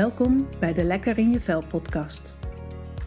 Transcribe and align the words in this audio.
Welkom 0.00 0.48
bij 0.58 0.72
de 0.72 0.84
Lekker 0.84 1.18
in 1.18 1.30
je 1.30 1.40
Vel 1.40 1.62
podcast. 1.68 2.36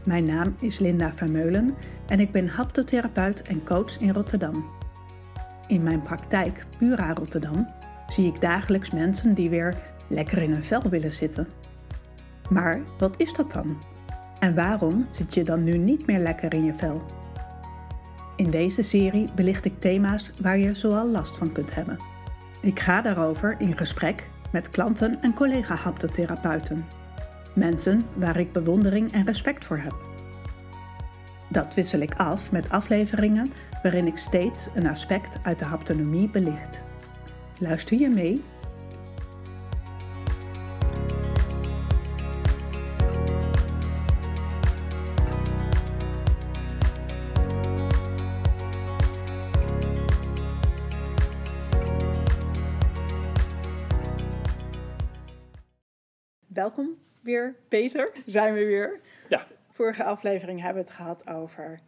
Mijn 0.04 0.24
naam 0.24 0.56
is 0.60 0.80
Linda 0.80 1.14
Vermeulen 1.14 1.76
en 2.08 2.20
ik 2.20 2.32
ben 2.32 2.48
haptotherapeut 2.48 3.42
en 3.42 3.64
coach 3.64 4.00
in 4.00 4.14
Rotterdam. 4.14 4.66
In 5.68 5.84
mijn 5.84 6.02
praktijk 6.02 6.66
Pura 6.78 7.14
Rotterdam 7.14 7.68
zie 8.08 8.28
ik 8.28 8.42
dagelijks 8.42 8.92
mensen 8.92 9.34
die 9.34 9.50
weer 9.50 9.78
lekker 10.08 10.38
in 10.38 10.52
hun 10.52 10.64
vel 10.64 10.82
willen 10.82 11.14
zitten. 11.14 11.48
Maar 12.50 12.82
wat 12.98 13.20
is 13.20 13.34
dat 13.34 13.52
dan? 13.52 13.78
En 14.40 14.56
waarom 14.56 15.06
zit 15.10 15.34
je 15.34 15.44
dan 15.44 15.64
nu 15.64 15.78
niet 15.78 16.06
meer 16.06 16.20
lekker 16.20 16.54
in 16.54 16.64
je 16.64 16.74
vel? 16.74 17.02
In 18.36 18.50
deze 18.50 18.82
serie 18.82 19.30
belicht 19.36 19.66
ik 19.66 19.80
thema's 19.80 20.32
waar 20.42 20.58
je 20.58 20.76
zoal 20.76 21.08
last 21.08 21.38
van 21.38 21.52
kunt 21.52 21.76
hebben. 21.76 21.98
Ik 22.62 22.80
ga 22.80 23.02
daarover 23.02 23.56
in 23.60 23.78
gesprek 23.78 24.30
met 24.54 24.70
klanten 24.70 25.22
en 25.22 25.34
collega-haptotherapeuten. 25.34 26.86
Mensen 27.56 28.06
waar 28.14 28.40
ik 28.40 28.52
bewondering 28.52 29.12
en 29.12 29.26
respect 29.26 29.66
voor 29.66 29.78
heb. 29.78 29.96
Dat 31.50 31.74
wissel 31.74 32.00
ik 32.00 32.16
af 32.16 32.52
met 32.52 32.70
afleveringen 32.70 33.52
waarin 33.82 34.08
ik 34.08 34.18
steeds 34.18 34.70
een 34.76 34.88
aspect 34.88 35.38
uit 35.44 35.60
de 35.60 35.66
haptonomie 35.66 36.30
belicht. 36.30 36.84
Luister 37.60 38.00
je 38.00 38.10
mee? 38.10 38.44
Welkom 56.54 56.98
weer, 57.22 57.56
Peter. 57.68 58.12
Zijn 58.26 58.54
we 58.54 58.66
weer. 58.66 59.02
Ja. 59.30 59.48
Vorige 59.70 60.04
aflevering 60.04 60.62
hebben 60.62 60.84
we 60.84 60.90
het 60.90 60.98
gehad 60.98 61.30
over 61.30 61.80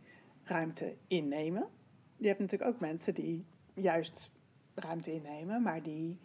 ruimte 0.44 0.96
innemen. 1.08 1.68
Je 2.18 2.28
hebt 2.28 2.40
natuurlijk 2.40 2.70
ook 2.72 2.80
mensen 2.80 3.14
die 3.14 3.46
juist 3.74 4.32
ruimte 4.76 5.14
innemen, 5.14 5.62
maar 5.62 5.84
die 5.84 6.20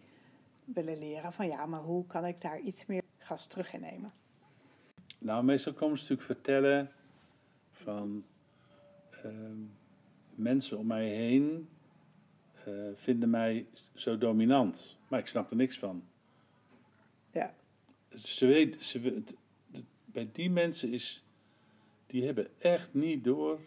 willen 0.65 0.99
leren 0.99 1.33
van 1.33 1.47
ja, 1.47 1.65
maar 1.65 1.81
hoe 1.81 2.07
kan 2.07 2.25
ik 2.25 2.41
daar 2.41 2.59
iets 2.59 2.85
meer 2.85 3.01
gas 3.17 3.47
terug 3.47 3.73
innemen? 3.73 4.13
Nou, 5.19 5.43
meestal 5.43 5.73
komen 5.73 5.97
ze 5.97 6.01
natuurlijk 6.01 6.27
vertellen 6.27 6.91
van 7.71 8.25
ehm, 9.23 9.59
mensen 10.35 10.77
om 10.77 10.87
mij 10.87 11.07
heen 11.07 11.69
eh, 12.65 12.73
vinden 12.93 13.29
mij 13.29 13.65
zo 13.93 14.17
dominant, 14.17 14.97
maar 15.07 15.19
ik 15.19 15.27
snap 15.27 15.49
er 15.49 15.55
niks 15.55 15.79
van. 15.79 16.03
Ze 18.15 18.45
weten, 18.45 18.85
ze, 18.85 19.23
bij 20.05 20.29
die 20.31 20.49
mensen 20.49 20.93
is, 20.93 21.23
die 22.07 22.25
hebben 22.25 22.47
echt 22.59 22.93
niet 22.93 23.23
door, 23.23 23.59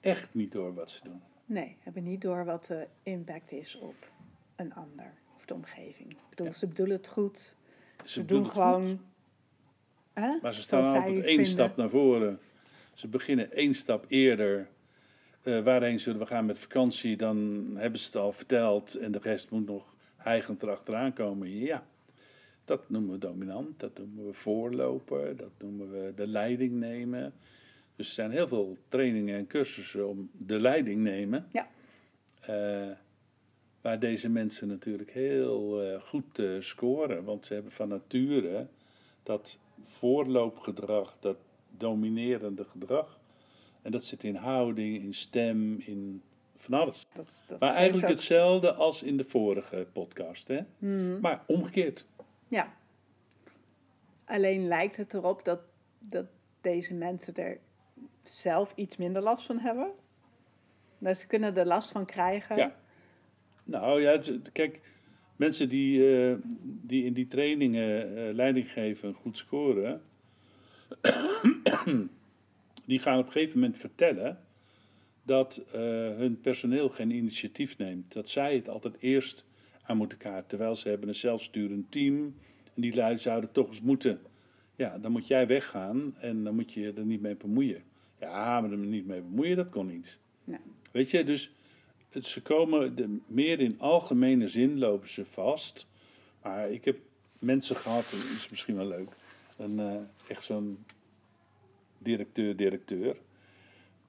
echt 0.00 0.34
niet 0.34 0.52
door 0.52 0.74
wat 0.74 0.90
ze 0.90 1.04
doen. 1.04 1.22
Nee, 1.44 1.76
hebben 1.80 2.02
niet 2.02 2.20
door 2.20 2.44
wat 2.44 2.66
de 2.66 2.86
impact 3.02 3.52
is 3.52 3.78
op 3.78 4.10
een 4.56 4.74
ander 4.74 5.14
of 5.36 5.44
de 5.44 5.54
omgeving. 5.54 6.10
Ik 6.10 6.28
bedoel, 6.28 6.46
Ja. 6.46 6.52
ze 6.52 6.66
bedoelen 6.66 6.96
het 6.96 7.08
goed. 7.08 7.56
Ze, 8.04 8.24
doen 8.24 8.46
gewoon. 8.50 9.00
Hè? 10.12 10.38
maar 10.42 10.54
ze 10.54 10.62
staan 10.62 10.84
altijd 10.84 11.06
één 11.06 11.24
vinden. 11.24 11.46
stap 11.46 11.76
naar 11.76 11.88
voren. 11.88 12.40
Ze 12.94 13.08
beginnen 13.08 13.52
één 13.52 13.74
stap 13.74 14.04
eerder. 14.08 14.68
Eh, 15.42 15.60
waarheen 15.62 16.00
zullen 16.00 16.20
we 16.20 16.26
gaan 16.26 16.46
met 16.46 16.58
vakantie? 16.58 17.16
Dan 17.16 17.68
hebben 17.76 18.00
ze 18.00 18.06
het 18.06 18.16
al 18.16 18.32
verteld 18.32 18.94
en 18.94 19.12
de 19.12 19.18
rest 19.18 19.50
moet 19.50 19.66
nog 19.66 19.94
hijgend 20.16 20.62
erachteraan 20.62 21.12
komen. 21.12 21.50
Ja, 21.50 21.86
dat 22.64 22.90
noemen 22.90 23.10
we 23.12 23.18
dominant, 23.18 23.80
dat 23.80 23.98
noemen 23.98 24.26
we 24.26 24.32
voorloper, 24.32 25.36
dat 25.36 25.50
noemen 25.58 25.90
we 25.90 26.12
de 26.16 26.26
leiding 26.26 26.72
nemen. 26.72 27.34
Dus 27.96 28.06
er 28.08 28.14
zijn 28.14 28.30
heel 28.30 28.48
veel 28.48 28.76
trainingen 28.88 29.36
en 29.38 29.46
cursussen 29.46 30.08
om 30.08 30.30
de 30.32 30.60
leiding 30.60 31.00
nemen. 31.02 31.46
Ja. 31.52 31.68
Eh, 32.40 32.96
waar 33.80 33.98
deze 33.98 34.28
mensen 34.28 34.68
natuurlijk 34.68 35.10
heel 35.10 35.82
eh, 35.82 36.00
goed 36.00 36.38
eh, 36.38 36.50
scoren, 36.58 37.24
want 37.24 37.46
ze 37.46 37.54
hebben 37.54 37.72
van 37.72 37.88
nature 37.88 38.66
dat 39.22 39.58
voorloopgedrag, 39.82 41.16
dat 41.20 41.36
dominerende 41.76 42.64
gedrag. 42.64 43.20
En 43.82 43.90
dat 43.90 44.04
zit 44.04 44.24
in 44.24 44.34
houding, 44.34 45.02
in 45.02 45.14
stem, 45.14 45.80
in 45.80 46.22
van 46.56 46.80
alles. 46.80 47.06
Dat, 47.14 47.44
dat 47.46 47.60
Maar 47.60 47.74
eigenlijk 47.74 48.04
ook- 48.04 48.10
hetzelfde 48.10 48.72
als 48.72 49.02
in 49.02 49.16
de 49.16 49.24
vorige 49.24 49.86
podcast, 49.92 50.48
hè? 50.48 50.60
Mhm. 50.78 51.20
Maar 51.20 51.42
omgekeerd. 51.46 52.06
Ja. 52.52 52.72
Alleen 54.24 54.66
lijkt 54.66 54.96
het 54.96 55.14
erop 55.14 55.44
dat, 55.44 55.60
dat 55.98 56.26
deze 56.60 56.94
mensen 56.94 57.34
er 57.34 57.58
zelf 58.22 58.72
iets 58.74 58.96
minder 58.96 59.22
last 59.22 59.46
van 59.46 59.58
hebben. 59.58 59.90
Dus 60.98 61.20
ze 61.20 61.26
kunnen 61.26 61.56
er 61.56 61.66
last 61.66 61.90
van 61.90 62.04
krijgen. 62.04 62.56
Ja. 62.56 62.76
Nou 63.64 64.00
ja, 64.00 64.20
kijk, 64.52 64.80
mensen 65.36 65.68
die, 65.68 66.16
eh, 66.16 66.34
die 66.62 67.04
in 67.04 67.12
die 67.12 67.26
trainingen 67.26 68.16
eh, 68.16 68.34
leiding 68.34 68.70
geven 68.70 69.08
en 69.08 69.14
goed 69.14 69.38
scoren, 69.38 70.02
die 72.86 72.98
gaan 72.98 73.18
op 73.18 73.26
een 73.26 73.32
gegeven 73.32 73.58
moment 73.58 73.78
vertellen 73.78 74.40
dat 75.22 75.56
eh, 75.56 75.80
hun 76.16 76.40
personeel 76.40 76.88
geen 76.88 77.10
initiatief 77.10 77.78
neemt. 77.78 78.12
Dat 78.12 78.28
zij 78.28 78.54
het 78.54 78.68
altijd 78.68 78.96
eerst 78.98 79.46
aan 79.92 79.98
moeten 79.98 80.18
kaarten, 80.18 80.48
terwijl 80.48 80.74
ze 80.74 80.88
hebben 80.88 81.08
een 81.08 81.14
zelfsturend 81.14 81.90
team 81.90 82.34
en 82.74 82.82
die 82.82 82.94
lui 82.94 83.18
zouden 83.18 83.52
toch 83.52 83.68
eens 83.68 83.80
moeten. 83.80 84.20
Ja, 84.76 84.98
dan 84.98 85.12
moet 85.12 85.26
jij 85.26 85.46
weggaan 85.46 86.14
en 86.20 86.44
dan 86.44 86.54
moet 86.54 86.72
je 86.72 86.80
je 86.80 86.92
er 86.92 87.04
niet 87.04 87.20
mee 87.20 87.36
bemoeien. 87.36 87.82
Ja, 88.20 88.60
maar 88.60 88.70
er 88.70 88.76
niet 88.76 89.06
mee 89.06 89.20
bemoeien, 89.20 89.56
dat 89.56 89.70
kon 89.70 89.86
niet. 89.86 90.18
Nee. 90.44 90.58
Weet 90.92 91.10
je, 91.10 91.24
dus 91.24 91.52
het, 92.08 92.26
ze 92.26 92.42
komen 92.42 92.96
de, 92.96 93.18
meer 93.26 93.60
in 93.60 93.80
algemene 93.80 94.48
zin 94.48 94.78
lopen 94.78 95.08
ze 95.08 95.24
vast. 95.24 95.86
Maar 96.42 96.70
ik 96.70 96.84
heb 96.84 96.98
mensen 97.38 97.76
gehad, 97.76 98.10
dat 98.10 98.36
is 98.36 98.48
misschien 98.48 98.76
wel 98.76 98.86
leuk, 98.86 99.08
een, 99.56 99.78
eh, 99.78 99.96
echt 100.28 100.42
zo'n 100.42 100.84
directeur-directeur. 101.98 103.16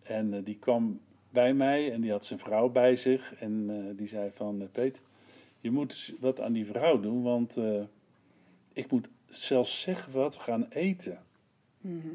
En 0.02 0.34
eh, 0.34 0.40
die 0.44 0.58
kwam 0.60 1.00
bij 1.30 1.54
mij 1.54 1.92
en 1.92 2.02
die 2.02 2.12
had 2.12 2.26
zijn 2.26 2.40
vrouw 2.40 2.70
bij 2.70 2.96
zich. 2.96 3.34
En 3.34 3.66
eh, 3.70 3.98
die 3.98 4.08
zei 4.08 4.32
van, 4.32 4.70
Peet, 4.72 5.02
je 5.64 5.72
moet 5.72 5.92
eens 5.92 6.14
wat 6.20 6.42
aan 6.42 6.54
die 6.54 6.66
vrouw 6.66 7.00
doen, 7.00 7.22
want 7.22 7.58
eh, 7.58 7.84
ik 8.74 8.92
moet 8.92 9.10
zelfs 9.28 9.82
zeggen 9.82 10.14
wat 10.14 10.36
we 10.36 10.42
gaan 10.42 10.68
eten. 10.70 11.24
Mhm. 11.82 12.08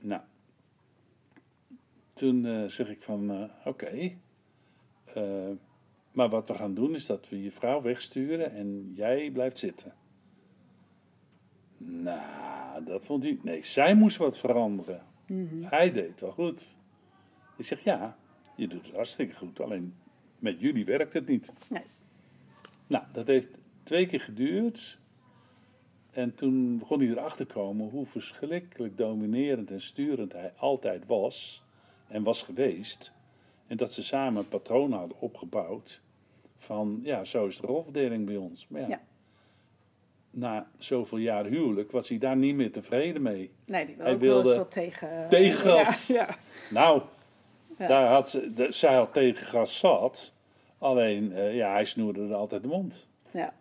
Nou, 0.00 0.22
toen 2.12 2.46
eh, 2.46 2.64
zeg 2.64 2.88
ik 2.88 3.02
van, 3.02 3.30
eh, 3.30 3.66
oké. 3.66 4.16
maar 6.12 6.28
wat 6.28 6.48
we 6.48 6.54
gaan 6.54 6.74
doen 6.74 6.94
is 6.94 7.06
dat 7.06 7.28
we 7.28 7.42
je 7.42 7.50
vrouw 7.50 7.82
wegsturen 7.82 8.52
en 8.52 8.92
jij 8.94 9.30
blijft 9.30 9.58
zitten. 9.58 9.94
Nou, 11.78 12.84
dat 12.84 13.04
vond 13.04 13.22
hij... 13.22 13.38
Nee, 13.42 13.64
zij 13.64 13.94
moest 13.94 14.16
wat 14.16 14.38
veranderen. 14.38 15.02
Mhm. 15.26 15.62
Hij 15.62 15.92
deed 15.92 16.08
het 16.08 16.20
wel 16.20 16.30
goed. 16.30 16.76
Ik 17.56 17.64
zeg, 17.64 17.84
ja, 17.84 18.16
je 18.56 18.68
doet 18.68 18.86
het 18.86 18.94
hartstikke 18.94 19.34
goed. 19.34 19.60
Alleen 19.60 19.94
met 20.38 20.60
jullie 20.60 20.84
werkt 20.84 21.12
het 21.12 21.26
niet. 21.26 21.52
Nee. 21.68 21.84
Nou, 22.88 23.04
dat 23.12 23.26
heeft 23.26 23.48
twee 23.82 24.06
keer 24.06 24.20
geduurd. 24.20 24.98
En 26.10 26.34
toen 26.34 26.78
begon 26.78 26.98
hij 27.00 27.08
erachter 27.08 27.46
te 27.46 27.52
komen 27.52 27.88
hoe 27.88 28.06
verschrikkelijk 28.06 28.96
dominerend 28.96 29.70
en 29.70 29.80
sturend 29.80 30.32
hij 30.32 30.52
altijd 30.56 31.06
was 31.06 31.62
en 32.08 32.22
was 32.22 32.42
geweest. 32.42 33.12
En 33.66 33.76
dat 33.76 33.92
ze 33.92 34.02
samen 34.02 34.42
een 34.42 34.48
patroon 34.48 34.92
hadden 34.92 35.20
opgebouwd 35.20 36.00
van, 36.56 37.00
ja, 37.02 37.24
zo 37.24 37.46
is 37.46 37.56
de 37.60 37.66
rolverdeling 37.66 38.26
bij 38.26 38.36
ons. 38.36 38.66
Maar 38.68 38.80
ja, 38.80 38.88
Ja. 38.88 39.00
na 40.30 40.70
zoveel 40.78 41.18
jaar 41.18 41.44
huwelijk 41.44 41.90
was 41.90 42.08
hij 42.08 42.18
daar 42.18 42.36
niet 42.36 42.54
meer 42.54 42.72
tevreden 42.72 43.22
mee. 43.22 43.50
Nee, 43.66 43.86
die 43.86 43.96
wil 43.96 44.04
Hij 44.04 44.18
wel 44.18 44.32
wilde 44.42 44.56
wat 44.56 44.70
tegen... 44.70 45.26
tegengas. 45.28 46.06
Ja, 46.06 46.14
ja. 46.14 46.36
Nou, 46.70 47.02
daar 47.76 48.08
had 48.10 48.30
ze, 48.30 48.54
de, 48.54 48.72
zij 48.72 48.94
had 48.94 49.12
tegengas 49.12 49.78
zat. 49.78 50.32
Alleen, 50.78 51.32
eh, 51.32 51.54
ja, 51.54 51.72
hij 51.72 51.84
snoerde 51.84 52.22
er 52.22 52.34
altijd 52.34 52.62
de 52.62 52.68
mond. 52.68 53.08
ja. 53.30 53.52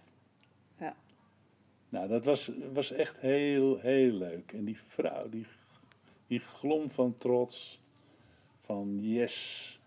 Nou, 1.89 2.07
dat 2.07 2.25
was, 2.25 2.51
was 2.73 2.91
echt 2.91 3.19
heel, 3.19 3.79
heel 3.79 4.11
leuk. 4.11 4.51
En 4.51 4.65
die 4.65 4.81
vrouw, 4.81 5.29
die, 5.29 5.45
die 6.27 6.39
glom 6.39 6.89
van 6.89 7.17
trots. 7.17 7.81
Van 8.59 8.97
yes. 9.01 9.79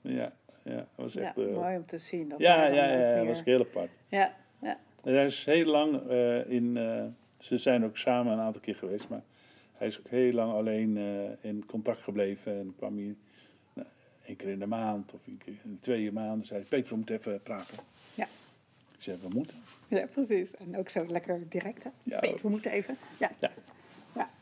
Ja, 0.00 0.32
ja, 0.62 0.86
was 0.94 1.14
Ja, 1.14 1.20
echt... 1.22 1.38
eh, 1.38 1.54
mooi 1.54 1.76
om 1.76 1.86
te 1.86 1.98
zien. 1.98 2.28
Dat 2.28 2.38
ja, 2.38 2.66
ja, 2.66 2.84
ja, 2.84 3.16
dat 3.16 3.26
was 3.26 3.44
heel 3.44 3.60
apart. 3.60 3.90
Ja, 4.08 4.34
ja. 4.62 4.78
En 5.04 5.14
hij 5.14 5.24
is 5.24 5.44
heel 5.44 5.64
lang 5.66 6.08
eh, 6.08 6.50
in... 6.50 6.74
ze 7.38 7.56
zijn 7.56 7.84
ook 7.84 7.96
samen 7.96 8.32
een 8.32 8.38
aantal 8.40 8.60
keer 8.60 8.76
geweest, 8.76 9.08
maar 9.08 9.22
hij 9.72 9.86
is 9.86 9.98
ook 9.98 10.08
heel 10.08 10.32
lang 10.32 10.52
alleen 10.52 10.96
in 11.40 11.66
contact 11.66 12.02
gebleven. 12.02 12.58
En 12.58 12.74
kwam 12.76 12.94
nou, 12.94 13.16
één 14.26 14.36
keer 14.36 14.48
in 14.48 14.58
de 14.58 14.66
maand 14.66 15.12
of 15.14 15.26
één 15.26 15.38
keer 15.38 15.54
in 15.64 15.70
de 15.72 15.80
twee 15.80 16.12
maanden. 16.12 16.46
Zei 16.46 16.62
Peter, 16.62 16.90
we 16.90 16.96
moeten 16.96 17.14
even 17.16 17.42
praten. 17.42 17.76
Ja. 18.14 18.24
Ik 18.96 19.02
zeg, 19.02 19.20
we 19.20 19.28
moeten. 19.34 19.58
Ja, 19.88 20.06
precies. 20.06 20.54
En 20.56 20.76
ook 20.76 20.88
zo 20.88 21.06
lekker 21.06 21.48
direct, 21.48 21.82
hè? 21.84 21.90
Ja. 22.02 22.18
Peet, 22.18 22.42
we 22.42 22.48
moeten 22.48 22.70
even. 22.70 22.96
Ja. 23.18 23.30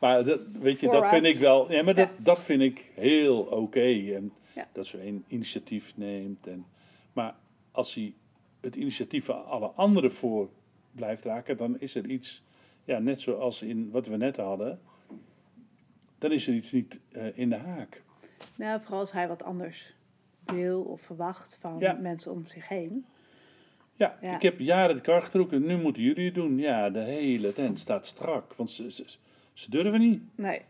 Maar 0.01 0.25
dat, 0.25 0.41
weet 0.61 0.81
je, 0.81 0.87
dat 0.91 1.09
vind 1.09 1.25
ik 1.25 1.37
wel. 1.37 1.73
Ja, 1.73 1.83
maar 1.83 1.95
dat, 1.95 2.09
Ja. 2.09 2.23
dat 2.25 2.43
vind 2.43 2.63
ik 2.63 2.91
heel 2.95 3.39
oké. 3.41 4.15
En 4.15 4.33
Ja. 4.55 4.69
dat 4.73 4.87
ze 4.87 5.07
een 5.07 5.25
initiatief 5.27 5.97
neemt. 5.97 6.47
En, 6.47 6.67
maar 7.13 7.35
als 7.71 7.95
hij 7.95 8.15
het 8.61 8.77
initiatief 8.77 9.25
van 9.25 9.47
alle 9.47 9.67
anderen 9.67 10.13
voor 10.13 10.49
blijft 10.93 11.25
raken, 11.25 11.57
dan 11.57 11.81
is 11.81 11.95
er 11.95 12.07
iets, 12.07 12.43
ja, 12.85 12.99
net 12.99 13.21
zoals 13.21 13.63
in 13.63 13.91
wat 13.91 14.07
we 14.07 14.17
net 14.17 14.37
hadden, 14.37 14.81
dan 16.19 16.33
is 16.33 16.47
er 16.49 16.55
iets 16.55 16.73
niet 16.73 17.01
eh, 17.13 17.39
in 17.39 17.49
de 17.49 17.57
haak. 17.57 18.03
Nou, 18.55 18.81
vooral 18.81 19.01
als 19.01 19.13
hij 19.13 19.29
wat 19.29 19.43
anders 19.43 19.95
wil 20.45 20.83
of 20.83 21.01
verwacht 21.01 21.57
van 21.61 21.79
Ja. 21.79 21.93
mensen 21.93 22.33
om 22.33 22.47
zich 22.47 22.69
heen. 22.69 23.07
Ja, 23.95 24.19
Ja. 24.21 24.35
ik 24.35 24.43
heb 24.43 24.59
jaren 24.59 24.95
de 24.97 25.01
kar 25.03 25.23
getrokken, 25.23 25.67
nu 25.67 25.77
moeten 25.77 26.03
jullie 26.03 26.25
het 26.25 26.35
doen. 26.35 26.59
Ja, 26.59 26.91
de 26.91 26.99
hele 27.01 27.53
tent 27.53 27.79
staat 27.79 28.07
strak, 28.07 28.55
want 28.55 28.71
ze, 28.71 28.91
ze, 28.91 29.05
ze 29.53 29.71
durven 29.71 30.01
niet. 30.01 30.23
Nee. 30.35 30.61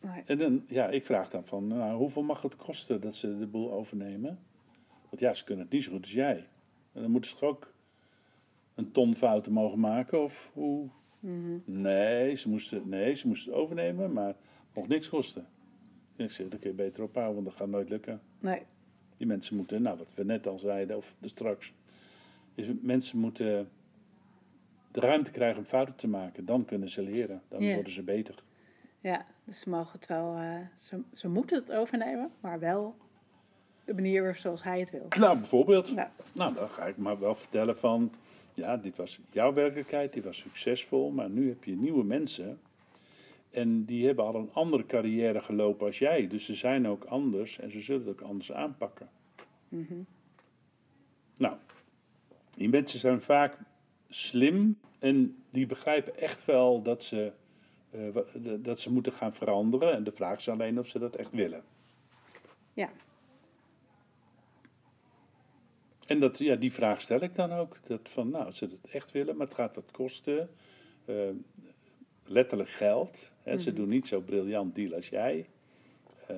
nee. 0.00 0.22
En 0.26 0.38
dan, 0.38 0.64
ja, 0.68 0.88
ik 0.88 1.06
vraag 1.06 1.28
dan 1.30 1.44
van, 1.46 1.66
nou, 1.66 1.96
hoeveel 1.96 2.22
mag 2.22 2.42
het 2.42 2.56
kosten 2.56 3.00
dat 3.00 3.14
ze 3.14 3.38
de 3.38 3.46
boel 3.46 3.72
overnemen? 3.72 4.38
Want 5.08 5.20
ja, 5.20 5.32
ze 5.34 5.44
kunnen 5.44 5.64
het 5.64 5.72
niet 5.72 5.82
zo 5.84 5.90
goed 5.90 6.00
als 6.02 6.12
jij. 6.12 6.46
En 6.92 7.02
dan 7.02 7.10
moeten 7.10 7.30
ze 7.30 7.36
toch 7.36 7.48
ook 7.48 7.72
een 8.74 8.92
ton 8.92 9.14
fouten 9.14 9.52
mogen 9.52 9.80
maken, 9.80 10.22
of 10.22 10.50
hoe? 10.52 10.88
Mhm. 11.20 11.58
Nee, 11.64 12.34
ze 12.34 12.48
moesten, 12.48 12.88
nee, 12.88 13.14
ze 13.14 13.26
moesten 13.28 13.52
het 13.52 13.60
overnemen, 13.60 14.12
maar 14.12 14.34
mocht 14.74 14.88
niks 14.88 15.08
kosten. 15.08 15.46
En 16.18 16.24
ik 16.24 16.30
zeg, 16.30 16.48
dat 16.48 16.60
kun 16.60 16.70
je 16.70 16.76
beter 16.76 17.02
ophouden, 17.02 17.34
want 17.34 17.46
dat 17.46 17.56
gaat 17.56 17.68
nooit 17.68 17.88
lukken. 17.88 18.20
Nee. 18.40 18.62
Die 19.16 19.26
mensen 19.26 19.56
moeten, 19.56 19.82
nou, 19.82 19.98
wat 19.98 20.14
we 20.14 20.24
net 20.24 20.46
al 20.46 20.58
zeiden, 20.58 20.96
of 20.96 21.14
straks, 21.22 21.72
is 22.54 22.66
mensen 22.80 23.18
moeten 23.18 23.68
de 24.90 25.00
ruimte 25.00 25.30
krijgen 25.30 25.58
om 25.58 25.64
fouten 25.64 25.96
te 25.96 26.08
maken. 26.08 26.44
Dan 26.44 26.64
kunnen 26.64 26.88
ze 26.88 27.02
leren, 27.02 27.42
dan 27.48 27.74
worden 27.74 27.92
ze 27.92 28.02
beter. 28.02 28.42
Ja, 29.00 29.26
dus 29.44 29.60
ze 29.60 29.68
mogen 29.68 29.92
het 29.92 30.06
wel, 30.06 30.36
eh, 30.36 30.56
ze, 30.76 31.02
ze 31.14 31.28
moeten 31.28 31.58
het 31.58 31.72
overnemen, 31.72 32.30
maar 32.40 32.58
wel 32.58 32.96
de 33.84 33.94
manier 33.94 34.34
zoals 34.34 34.62
hij 34.62 34.80
het 34.80 34.90
wil. 34.90 35.06
Nou, 35.18 35.36
bijvoorbeeld. 35.38 35.88
Ja. 35.88 36.12
Nou, 36.32 36.54
dan 36.54 36.68
ga 36.68 36.86
ik 36.86 36.96
maar 36.96 37.18
wel 37.18 37.34
vertellen 37.34 37.76
van, 37.76 38.12
ja, 38.54 38.76
dit 38.76 38.96
was 38.96 39.20
jouw 39.30 39.52
werkelijkheid, 39.52 40.12
die 40.12 40.22
was 40.22 40.36
succesvol, 40.36 41.10
maar 41.10 41.30
nu 41.30 41.48
heb 41.48 41.64
je 41.64 41.76
nieuwe 41.76 42.04
mensen 42.04 42.60
en 43.50 43.84
die 43.84 44.06
hebben 44.06 44.24
al 44.24 44.34
een 44.34 44.52
andere 44.52 44.86
carrière 44.86 45.40
gelopen 45.40 45.86
als 45.86 45.98
jij, 45.98 46.28
dus 46.28 46.44
ze 46.44 46.54
zijn 46.54 46.88
ook 46.88 47.04
anders 47.04 47.58
en 47.58 47.70
ze 47.70 47.80
zullen 47.80 48.06
het 48.06 48.20
ook 48.20 48.28
anders 48.28 48.52
aanpakken. 48.52 49.08
Mhm. 49.68 49.94
Nou, 51.36 51.56
die 52.50 52.68
mensen 52.68 52.98
zijn 52.98 53.20
vaak 53.20 53.58
slim 54.08 54.78
en 54.98 55.42
die 55.50 55.66
begrijpen 55.66 56.16
echt 56.16 56.44
wel 56.44 56.82
dat 56.82 57.02
ze, 57.02 57.32
eh, 57.90 58.16
dat 58.58 58.80
ze 58.80 58.92
moeten 58.92 59.12
gaan 59.12 59.34
veranderen 59.34 59.92
en 59.92 60.04
de 60.04 60.12
vraag 60.12 60.38
is 60.38 60.48
alleen 60.48 60.78
of 60.78 60.86
ze 60.86 60.98
dat 60.98 61.16
echt 61.16 61.30
willen. 61.30 61.62
Ja. 62.72 62.90
En 66.06 66.20
dat, 66.20 66.38
ja, 66.38 66.56
die 66.56 66.72
vraag 66.72 67.00
stel 67.00 67.20
ik 67.20 67.34
dan 67.34 67.52
ook. 67.52 67.76
Dat 67.86 68.08
van, 68.08 68.30
nou, 68.30 68.50
ze 68.50 68.64
het 68.64 68.92
echt 68.92 69.10
willen, 69.10 69.36
maar 69.36 69.46
het 69.46 69.56
gaat 69.56 69.74
wat 69.74 69.90
kosten. 69.90 70.50
Eh, 71.04 71.30
letterlijk 72.24 72.70
geld. 72.70 73.32
Ze 73.56 73.68
Mhm. 73.70 73.78
doen 73.78 73.88
niet 73.88 74.06
zo 74.06 74.20
briljant 74.20 74.74
deal 74.74 74.94
als 74.94 75.08
jij. 75.08 75.46
Eh, 76.26 76.36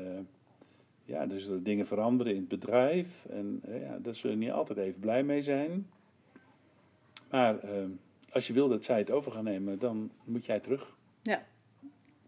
ja, 1.05 1.29
er 1.31 1.41
zullen 1.41 1.63
dingen 1.63 1.87
veranderen 1.87 2.33
in 2.35 2.39
het 2.41 2.49
bedrijf. 2.49 3.27
En 3.31 3.61
eh, 3.65 3.81
ja, 3.83 3.99
daar 3.99 4.15
zullen 4.15 4.39
niet 4.39 4.51
altijd 4.51 4.79
even 4.79 5.01
blij 5.01 5.23
mee 5.23 5.43
zijn. 5.43 5.91
Maar 7.31 7.59
eh, 7.59 7.85
als 8.33 8.47
je 8.47 8.53
wil 8.53 8.69
dat 8.69 8.85
zij 8.85 8.99
het 8.99 9.11
over 9.11 9.33
gaan 9.33 9.45
nemen, 9.45 9.79
dan 9.79 10.11
moet 10.27 10.47
jij 10.47 10.61
terug. 10.61 10.97
Ja. 11.23 11.43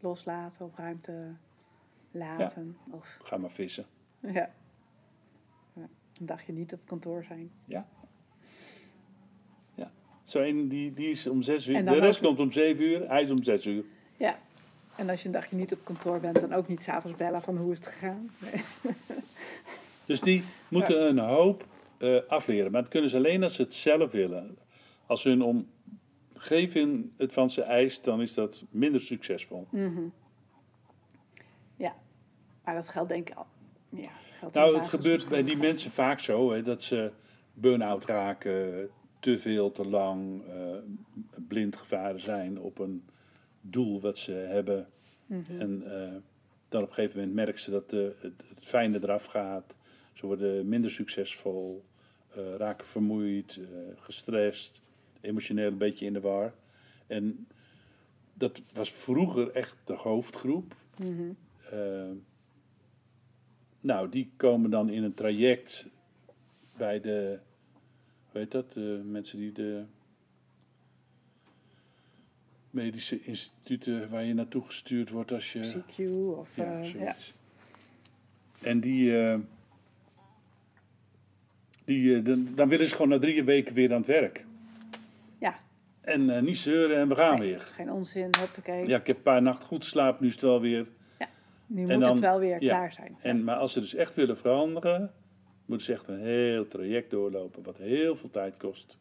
Loslaten 0.00 0.66
of 0.66 0.76
ruimte 0.76 1.32
laten. 2.10 2.76
Of, 2.90 3.16
Ga 3.22 3.36
maar 3.36 3.50
vissen. 3.50 3.84
ja. 4.20 4.30
ja. 4.32 4.50
Een 6.20 6.26
dagje 6.26 6.52
niet 6.52 6.72
op 6.72 6.80
kantoor 6.84 7.24
zijn. 7.24 7.50
Zo 10.22 10.40
een, 10.40 10.68
die, 10.68 10.92
die 10.92 11.08
is 11.08 11.26
om 11.26 11.42
zes 11.42 11.66
uur. 11.66 11.84
De 11.84 11.98
rest 11.98 12.18
ook- 12.20 12.26
komt 12.26 12.38
om 12.38 12.52
zeven 12.52 12.84
uur. 12.84 13.08
Hij 13.08 13.22
is 13.22 13.30
om 13.30 13.42
zes 13.42 13.66
uur. 13.66 13.84
Ja. 14.16 14.38
En 14.96 15.10
als 15.10 15.20
je 15.20 15.26
een 15.26 15.32
dagje 15.32 15.56
niet 15.56 15.72
op 15.72 15.84
kantoor 15.84 16.20
bent, 16.20 16.40
dan 16.40 16.52
ook 16.52 16.68
niet 16.68 16.82
s'avonds 16.82 17.16
bellen 17.16 17.42
van 17.42 17.56
hoe 17.56 17.72
is 17.72 17.78
het 17.78 17.86
gegaan. 17.86 18.30
Nee. 18.38 18.62
Dus 20.04 20.20
die 20.20 20.44
moeten 20.68 21.08
een 21.08 21.18
hoop 21.18 21.66
eh, 21.98 22.16
afleren. 22.28 22.72
Maar 22.72 22.82
dat 22.82 22.90
kunnen 22.90 23.10
ze 23.10 23.16
alleen 23.16 23.42
als 23.42 23.54
ze 23.54 23.62
het 23.62 23.74
zelf 23.74 24.12
willen. 24.12 24.58
Als 25.06 25.24
hun 25.24 25.42
omgeving 25.42 27.10
het 27.16 27.32
van 27.32 27.50
ze 27.50 27.62
eist, 27.62 28.04
dan 28.04 28.20
is 28.20 28.34
dat 28.34 28.64
minder 28.70 29.00
succesvol. 29.00 29.66
Mhm. 29.70 30.02
Ja. 31.76 31.94
Maar 32.64 32.74
dat 32.74 32.88
geldt 32.88 33.08
denk 33.08 33.30
ik 33.30 33.36
al. 33.36 33.46
Ja, 33.88 34.10
geldt 34.38 34.54
Nou, 34.54 34.78
het 34.78 34.88
gebeurt 34.88 35.28
bij 35.28 35.42
die 35.42 35.56
mensen 35.56 35.90
vaak 35.90 36.18
zo 36.18 36.52
hè, 36.52 36.62
dat 36.62 36.82
ze 36.82 37.12
burn-out 37.54 38.04
raken, 38.04 38.90
te 39.18 39.38
veel, 39.38 39.72
te 39.72 39.86
lang, 39.86 40.42
eh, 40.48 40.76
blind 41.48 41.76
gevaren 41.76 42.20
zijn 42.20 42.60
op 42.60 42.78
een 42.78 43.04
doel 43.62 44.00
wat 44.00 44.18
ze 44.18 44.32
hebben. 44.32 44.88
Mhm. 45.26 45.60
En 45.60 45.82
eh, 45.84 46.14
dan 46.68 46.82
op 46.82 46.88
een 46.88 46.94
gegeven 46.94 47.18
moment 47.18 47.34
merken 47.34 47.58
ze 47.60 47.70
dat 47.70 47.90
de, 47.90 48.14
het, 48.20 48.32
het 48.48 48.66
fijne 48.66 48.98
eraf 49.02 49.24
gaat. 49.24 49.76
Ze 50.12 50.26
worden 50.26 50.68
minder 50.68 50.90
succesvol, 50.90 51.84
eh, 52.28 52.54
raken 52.54 52.86
vermoeid, 52.86 53.60
eh, 53.60 53.78
gestrest, 53.96 54.80
emotioneel 55.20 55.66
een 55.66 55.78
beetje 55.78 56.06
in 56.06 56.12
de 56.12 56.20
war. 56.20 56.54
En 57.06 57.46
dat 58.34 58.62
was 58.72 58.92
vroeger 58.92 59.50
echt 59.50 59.76
de 59.84 59.94
hoofdgroep. 59.94 60.74
Mhm. 60.98 61.30
Nou, 63.80 64.08
die 64.08 64.30
komen 64.36 64.70
dan 64.70 64.90
in 64.90 65.02
een 65.02 65.14
traject 65.14 65.86
bij 66.76 67.00
de, 67.00 67.38
hoe 68.30 68.40
heet 68.40 68.50
dat, 68.50 68.72
de 68.72 69.02
mensen 69.04 69.38
die 69.38 69.52
de 69.52 69.84
medische 72.72 73.22
instituten 73.24 74.10
waar 74.10 74.24
je 74.24 74.34
naartoe 74.34 74.62
gestuurd 74.64 75.10
wordt 75.10 75.32
als 75.32 75.52
je... 75.52 75.60
CQ 75.82 76.04
of... 76.38 76.48
Ja, 76.54 76.80
eh, 76.80 76.92
ja. 76.94 77.14
En 78.60 78.80
die, 78.80 79.24
eh, 79.24 79.38
die 81.84 82.16
eh, 82.16 82.24
dan, 82.24 82.48
dan 82.54 82.68
willen 82.68 82.86
ze 82.88 82.94
gewoon 82.94 83.08
na 83.10 83.18
drie 83.18 83.44
weken 83.44 83.74
weer 83.74 83.90
aan 83.90 83.96
het 83.96 84.06
werk. 84.06 84.44
Ja. 85.38 85.58
En 86.00 86.44
niet 86.44 86.58
zeuren 86.58 86.96
en 86.96 87.08
we 87.08 87.14
gaan 87.14 87.38
Nee, 87.38 87.48
weer. 87.48 87.60
is 87.62 87.70
geen 87.72 87.90
onzin, 87.92 88.30
hoppakee. 88.38 88.86
Ja, 88.88 88.98
ik 88.98 89.06
heb 89.06 89.16
een 89.16 89.22
paar 89.22 89.42
nachten 89.42 89.68
goed 89.68 89.82
geslapen, 89.82 90.22
nu 90.22 90.26
is 90.28 90.32
het 90.34 90.42
wel 90.42 90.60
weer. 90.60 90.86
Nu 91.66 91.82
En 91.82 91.88
moet 91.92 92.00
dan- 92.00 92.10
het 92.10 92.20
wel 92.20 92.38
weer 92.38 92.62
ja. 92.62 92.68
klaar 92.68 92.92
zijn. 92.92 93.16
En, 93.20 93.44
maar 93.44 93.56
als 93.56 93.72
ze 93.72 93.80
dus 93.80 93.94
echt 93.94 94.14
willen 94.14 94.36
veranderen, 94.36 95.12
moeten 95.66 95.86
ze 95.86 95.92
echt 95.92 96.08
een 96.08 96.20
heel 96.20 96.66
traject 96.66 97.10
doorlopen, 97.10 97.62
wat 97.62 97.78
heel 97.78 98.16
veel 98.16 98.30
tijd 98.30 98.56
kost. 98.56 98.98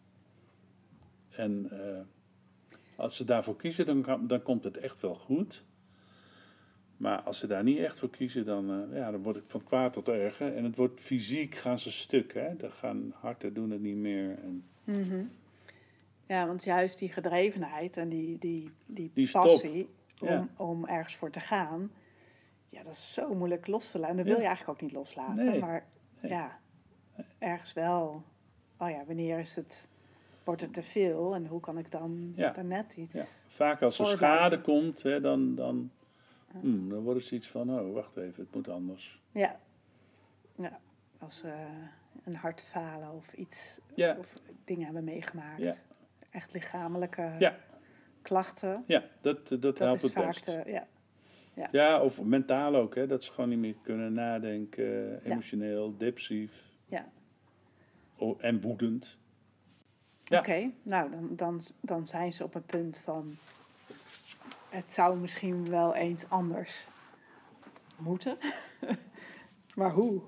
En 1.30 1.70
als 3.02 3.16
ze 3.16 3.24
daarvoor 3.26 3.56
kiezen, 3.56 3.86
dan, 3.86 4.02
kan- 4.02 4.28
dan 4.28 4.42
komt 4.42 4.64
het 4.64 4.78
echt 4.78 5.02
wel 5.02 5.16
goed. 5.16 5.64
Maar 6.98 7.22
als 7.22 7.40
ze 7.40 7.48
daar 7.48 7.64
niet 7.64 7.78
echt 7.78 8.00
voor 8.00 8.10
kiezen, 8.10 8.46
dan, 8.46 8.72
eh, 8.92 8.98
ja, 8.98 9.12
dan 9.12 9.24
wordt 9.24 9.40
het 9.40 9.52
van 9.52 9.64
kwaad 9.64 9.94
tot 9.94 10.08
erger. 10.10 10.56
En 10.56 10.64
het 10.64 10.76
wordt 10.76 11.02
fysiek, 11.02 11.56
gaan 11.56 11.80
ze 11.80 11.92
stuk. 11.92 12.34
Hè? 12.34 12.56
Dan 12.56 12.72
gaan 12.72 13.14
harten 13.20 13.54
doen 13.54 13.70
het 13.70 13.82
niet 13.82 13.96
meer. 13.96 14.38
En 14.44 14.64
Mhm. 14.84 15.24
Ja, 16.26 16.48
want 16.48 16.64
juist 16.64 17.00
die 17.00 17.12
gedrevenheid 17.12 17.98
en 17.98 18.10
die, 18.10 18.38
die, 18.38 18.72
die, 18.86 19.32
passie 19.32 19.88
om, 20.20 20.28
Ja. 20.28 20.48
om 20.58 20.86
ergens 20.86 21.16
voor 21.16 21.30
te 21.30 21.40
gaan, 21.40 21.92
ja, 22.70 22.84
dat 22.84 22.94
is 22.94 23.14
zo 23.14 23.34
moeilijk 23.36 23.68
los 23.68 23.92
te 23.92 24.00
laten. 24.00 24.16
Dat 24.18 24.26
Ja. 24.26 24.32
wil 24.32 24.42
je 24.42 24.48
eigenlijk 24.48 24.78
ook 24.82 24.88
niet 24.88 24.96
loslaten, 24.98 25.46
Nee. 25.46 25.60
maar 25.60 25.86
Nee. 26.20 26.32
ja, 26.32 26.60
ergens 27.40 27.74
wel. 27.74 28.24
Oh 28.78 28.90
ja, 28.90 29.04
wanneer 29.06 29.40
is 29.40 29.56
het, 29.56 29.88
wordt 30.52 30.76
het 30.76 30.86
te 30.86 30.92
veel 30.92 31.36
en 31.36 31.46
hoe 31.48 31.60
kan 31.60 31.78
ik 31.78 31.92
dan 31.92 32.34
Ja. 32.36 32.52
daar 32.52 32.66
net 32.66 32.96
iets? 32.96 33.14
ja, 33.14 33.24
vaak 33.48 33.82
als 33.82 34.00
er 34.00 34.06
schade 34.06 34.62
komt, 34.62 35.04
hè, 35.04 35.22
dan, 35.22 35.56
dan, 35.56 35.92
hmm, 36.60 36.90
dan 36.90 37.00
wordt 37.04 37.22
het 37.22 37.32
iets 37.32 37.48
van, 37.50 37.80
oh, 37.80 37.94
wacht 37.94 38.18
even, 38.18 38.44
het 38.44 38.56
moet 38.56 38.68
anders. 38.70 39.22
Ja, 39.32 39.60
ja. 40.56 40.80
als 41.20 41.44
eh, 41.44 41.52
een 42.24 42.36
hartfalen 42.36 43.12
of 43.12 43.34
iets, 43.34 43.80
Ja. 43.96 44.16
of 44.20 44.34
dingen 44.66 44.84
hebben 44.84 45.04
meegemaakt. 45.04 45.60
Ja. 45.62 45.76
Echt 46.30 46.54
lichamelijke 46.54 47.36
Ja. 47.40 47.56
klachten. 48.22 48.84
Ja, 48.88 49.04
dat, 49.22 49.48
dat, 49.48 49.62
Dat 49.62 49.78
helpt 49.80 50.02
het 50.02 50.14
best. 50.14 50.46
de, 50.46 50.62
ja. 50.66 50.88
Ja, 51.72 52.02
of 52.04 52.24
mentaal 52.24 52.76
ook, 52.76 52.96
hè, 52.96 53.08
dat 53.08 53.24
ze 53.24 53.32
gewoon 53.32 53.50
niet 53.50 53.60
meer 53.60 53.76
kunnen 53.82 54.14
nadenken, 54.14 55.22
emotioneel, 55.24 55.98
depressief 55.98 56.70
Ja. 56.86 57.06
o- 58.18 58.38
en 58.40 58.62
woedend. 58.62 59.20
Ja. 60.32 60.40
Oké, 60.40 60.72
nou 60.84 61.12
dan, 61.12 61.36
dan, 61.36 61.62
dan 61.82 62.08
zijn 62.08 62.34
ze 62.34 62.44
op 62.44 62.56
een 62.56 62.66
punt 62.66 62.98
van. 62.98 63.38
Het 64.70 64.92
zou 64.92 65.18
misschien 65.18 65.70
wel 65.70 65.96
eens 65.96 66.30
anders 66.30 66.88
moeten. 67.98 68.38
maar 69.76 69.92
hoe? 69.92 70.22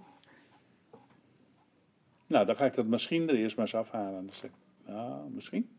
Nou, 2.28 2.46
dan 2.46 2.56
ga 2.56 2.66
ik 2.66 2.74
dat 2.74 2.86
misschien 2.86 3.30
er 3.30 3.36
eerst 3.36 3.56
maar 3.56 3.66
eens 3.66 3.76
afhalen. 3.76 4.26
Dan 4.26 4.36
zeg 4.36 4.50
ik, 4.50 4.56
nou, 4.86 5.30
misschien. 5.30 5.70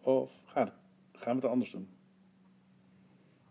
Of 0.00 0.42
gaan, 0.46 0.68
gaan 1.12 1.36
we 1.36 1.42
het 1.42 1.50
anders 1.50 1.70
doen? 1.70 1.88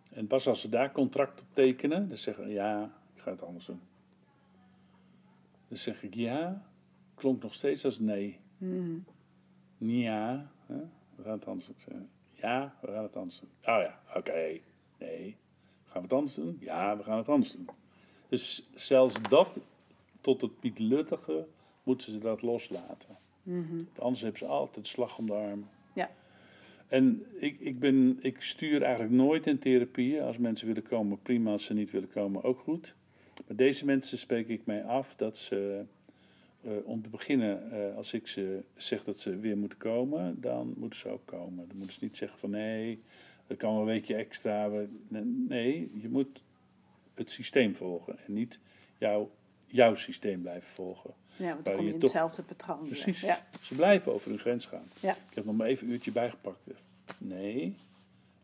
En 0.09 0.27
pas 0.27 0.47
als 0.47 0.61
ze 0.61 0.69
daar 0.69 0.91
contract 0.91 1.41
op 1.41 1.47
tekenen, 1.53 2.07
dan 2.07 2.17
zeggen 2.17 2.49
ja, 2.49 2.83
ik 3.13 3.21
ga 3.21 3.31
het 3.31 3.43
anders 3.43 3.65
doen. 3.65 3.81
Dan 5.67 5.77
zeg 5.77 6.03
ik 6.03 6.13
ja, 6.13 6.65
klonk 7.15 7.41
nog 7.41 7.53
steeds 7.53 7.85
als 7.85 7.99
nee. 7.99 8.39
Mhm. 8.57 8.97
Ja, 9.77 10.51
hè, 10.65 10.79
we 11.15 11.23
gaan 11.23 11.31
het 11.31 11.47
anders 11.47 11.69
doen. 11.87 12.09
Ja, 12.31 12.75
we 12.81 12.87
gaan 12.87 13.03
het 13.03 13.15
anders 13.15 13.39
doen. 13.39 13.49
Oh 13.61 13.81
ja, 13.81 13.99
oké. 14.15 14.59
Nee, 14.99 15.35
gaan 15.85 16.01
we 16.01 16.07
het 16.07 16.13
anders 16.13 16.35
doen? 16.35 16.57
Ja, 16.59 16.97
we 16.97 17.03
gaan 17.03 17.17
het 17.17 17.29
anders 17.29 17.51
doen. 17.51 17.69
Dus 18.29 18.69
zelfs 18.75 19.21
dat, 19.29 19.59
tot 20.21 20.41
het 20.41 20.59
pietluttige, 20.59 21.47
moeten 21.83 22.11
ze 22.11 22.17
dat 22.17 22.41
loslaten. 22.41 23.17
Mhm. 23.43 23.83
Anders 23.97 24.21
hebben 24.21 24.39
ze 24.39 24.45
altijd 24.45 24.87
slag 24.87 25.17
om 25.17 25.25
de 25.25 25.33
arm. 25.33 25.67
Ja. 25.93 26.11
En 26.87 27.25
ik, 27.39 27.59
ik, 27.59 27.79
ben, 27.79 28.17
ik 28.21 28.41
stuur 28.41 28.81
eigenlijk 28.81 29.13
nooit 29.13 29.47
in 29.47 29.59
therapie. 29.59 30.21
Als 30.21 30.37
mensen 30.37 30.67
willen 30.67 30.83
komen, 30.83 31.21
prima. 31.21 31.51
Als 31.51 31.65
ze 31.65 31.73
niet 31.73 31.91
willen 31.91 32.09
komen, 32.09 32.43
ook 32.43 32.59
goed. 32.59 32.95
Maar 33.47 33.57
deze 33.57 33.85
mensen 33.85 34.17
spreek 34.17 34.47
ik 34.47 34.65
mij 34.65 34.83
af 34.83 35.15
dat 35.15 35.37
ze, 35.37 35.85
eh, 36.65 36.71
om 36.83 37.01
te 37.01 37.09
beginnen, 37.09 37.71
eh, 37.71 37.95
als 37.95 38.13
ik 38.13 38.27
ze 38.27 38.63
zeg 38.75 39.03
dat 39.03 39.19
ze 39.19 39.37
weer 39.39 39.57
moeten 39.57 39.77
komen, 39.77 40.41
dan 40.41 40.73
moeten 40.77 40.99
ze 40.99 41.09
ook 41.09 41.25
komen. 41.25 41.67
Dan 41.67 41.77
moeten 41.77 41.95
ze 41.95 42.03
niet 42.03 42.17
zeggen 42.17 42.39
van 42.39 42.49
nee, 42.49 43.03
er 43.47 43.55
kan 43.55 43.71
wel 43.71 43.79
een 43.79 43.85
weekje 43.87 44.15
extra. 44.15 44.69
Nee, 45.47 45.91
je 46.01 46.09
moet 46.09 46.41
het 47.13 47.31
systeem 47.31 47.75
volgen 47.75 48.17
en 48.25 48.33
niet 48.33 48.59
jouw, 48.97 49.31
jouw 49.65 49.95
systeem 49.95 50.41
blijven 50.41 50.69
volgen. 50.69 51.13
Ja, 51.37 51.53
want 51.53 51.65
dan 51.65 51.75
kom 51.75 51.85
je 51.85 51.93
in 51.93 51.99
toch- 51.99 52.09
hetzelfde 52.11 52.43
patroon. 52.43 52.85
Precies. 52.87 53.21
Ja. 53.21 53.47
Ze 53.61 53.75
blijven 53.75 54.13
over 54.13 54.29
hun 54.29 54.39
grens 54.39 54.65
gaan. 54.65 54.87
Ja. 54.99 55.11
Ik 55.29 55.35
heb 55.35 55.45
nog 55.45 55.55
maar 55.55 55.67
even 55.67 55.87
een 55.87 55.93
uurtje 55.93 56.11
bijgepakt. 56.11 56.59
Nee, 57.17 57.77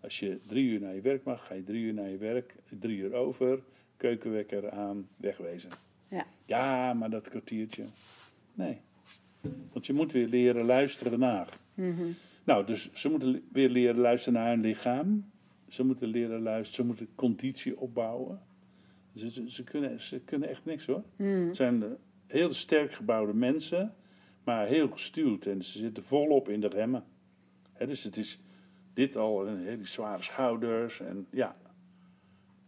als 0.02 0.20
je 0.20 0.40
drie 0.48 0.66
uur 0.70 0.80
naar 0.80 0.96
je 0.96 1.02
werk 1.02 1.24
mag, 1.24 1.46
ga 1.48 1.54
je 1.54 1.64
drie 1.64 1.84
uur 1.84 1.94
naar 1.94 2.10
je 2.10 2.18
werk. 2.18 2.56
Drie 2.80 2.98
uur 2.98 3.14
over, 3.14 3.60
keukenwekker 3.98 4.72
aan, 4.72 5.08
wegwezen. 5.18 5.70
Ja. 6.12 6.26
Ja, 6.46 6.94
maar 6.94 7.10
dat 7.10 7.30
kwartiertje. 7.30 7.86
Nee. 8.54 8.82
Want 9.72 9.86
je 9.86 9.94
moet 9.94 10.12
weer 10.12 10.28
leren 10.28 10.66
luisteren 10.66 11.20
naar. 11.20 11.58
Mhm. 11.74 12.04
Nou, 12.44 12.66
dus 12.66 12.94
ze 12.94 13.10
moeten 13.10 13.48
weer 13.52 13.70
leren 13.70 14.00
luisteren 14.00 14.40
naar 14.40 14.50
hun 14.50 14.62
lichaam. 14.62 15.32
Ze 15.68 15.84
moeten 15.84 16.08
leren 16.08 16.42
luisteren, 16.42 16.76
ze 16.76 16.86
moeten 16.86 17.16
conditie 17.16 17.80
opbouwen. 17.80 18.42
Ze, 19.16 19.30
ze, 19.30 19.52
ze 19.52 19.64
kunnen, 19.64 20.02
ze 20.02 20.20
kunnen 20.20 20.50
echt 20.50 20.66
niks 20.66 20.86
hoor. 20.86 21.04
Mhm. 21.16 21.46
Het 21.46 21.56
zijn 21.56 21.84
eh, 21.84 21.90
heel 22.28 22.54
sterk 22.54 22.94
gebouwde 22.94 23.34
mensen, 23.34 23.96
maar 24.44 24.68
heel 24.68 24.88
gestuurd. 24.90 25.46
En 25.46 25.64
ze 25.64 25.78
zitten 25.78 26.04
volop 26.04 26.50
in 26.50 26.60
de 26.60 26.68
remmen. 26.68 27.04
Dus 27.78 28.04
het 28.04 28.18
is 28.18 28.40
dit 28.94 29.16
al, 29.16 29.48
een 29.48 29.66
hele 29.66 29.86
zware 29.86 30.24
schouders 30.24 31.00
en 31.00 31.28
ja, 31.30 31.56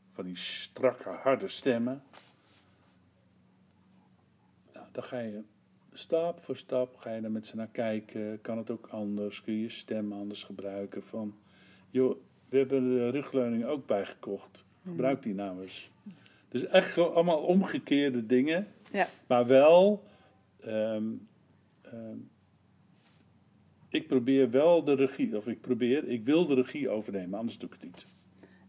van 0.09 0.25
die 0.25 0.37
strakke, 0.37 1.09
harde 1.09 1.47
stemmen. 1.47 2.03
Dan 4.93 5.03
ga 5.03 5.19
je 5.19 5.41
stap 5.93 6.39
voor 6.43 6.57
stap, 6.57 6.97
ga 6.97 7.11
je 7.13 7.21
er 7.21 7.31
met 7.31 7.47
ze 7.47 7.55
naar 7.55 7.67
kijken. 7.71 8.41
Kan 8.41 8.57
het 8.57 8.69
ook 8.69 8.87
anders? 8.87 9.41
Kun 9.41 9.53
je 9.53 9.61
je 9.61 9.69
stem 9.69 10.13
anders 10.13 10.43
gebruiken? 10.43 11.03
Van, 11.03 11.35
joh, 11.89 12.17
we 12.49 12.57
hebben 12.57 12.83
de 12.83 13.09
rugleuning 13.09 13.65
ook 13.65 13.85
bijgekocht. 13.85 14.65
Gebruik 14.83 15.21
die 15.21 15.33
nou 15.33 15.61
eens. 15.61 15.91
Dus 16.49 16.65
echt 16.65 16.97
allemaal 16.97 17.41
omgekeerde 17.41 18.25
dingen. 18.25 18.67
Ja. 18.91 19.07
Maar 19.27 19.47
wel, 19.47 20.03
ehm, 20.59 21.03
ehm, 21.81 22.17
ik 23.89 24.07
probeer 24.07 24.49
wel 24.49 24.83
de 24.83 24.93
regie, 24.93 25.37
of 25.37 25.47
ik 25.47 25.61
probeer, 25.61 26.07
ik 26.07 26.25
wil 26.25 26.45
de 26.45 26.53
regie 26.53 26.89
overnemen, 26.89 27.39
anders 27.39 27.57
doe 27.57 27.69
ik 27.69 27.75
het 27.75 27.83
niet. 27.83 28.05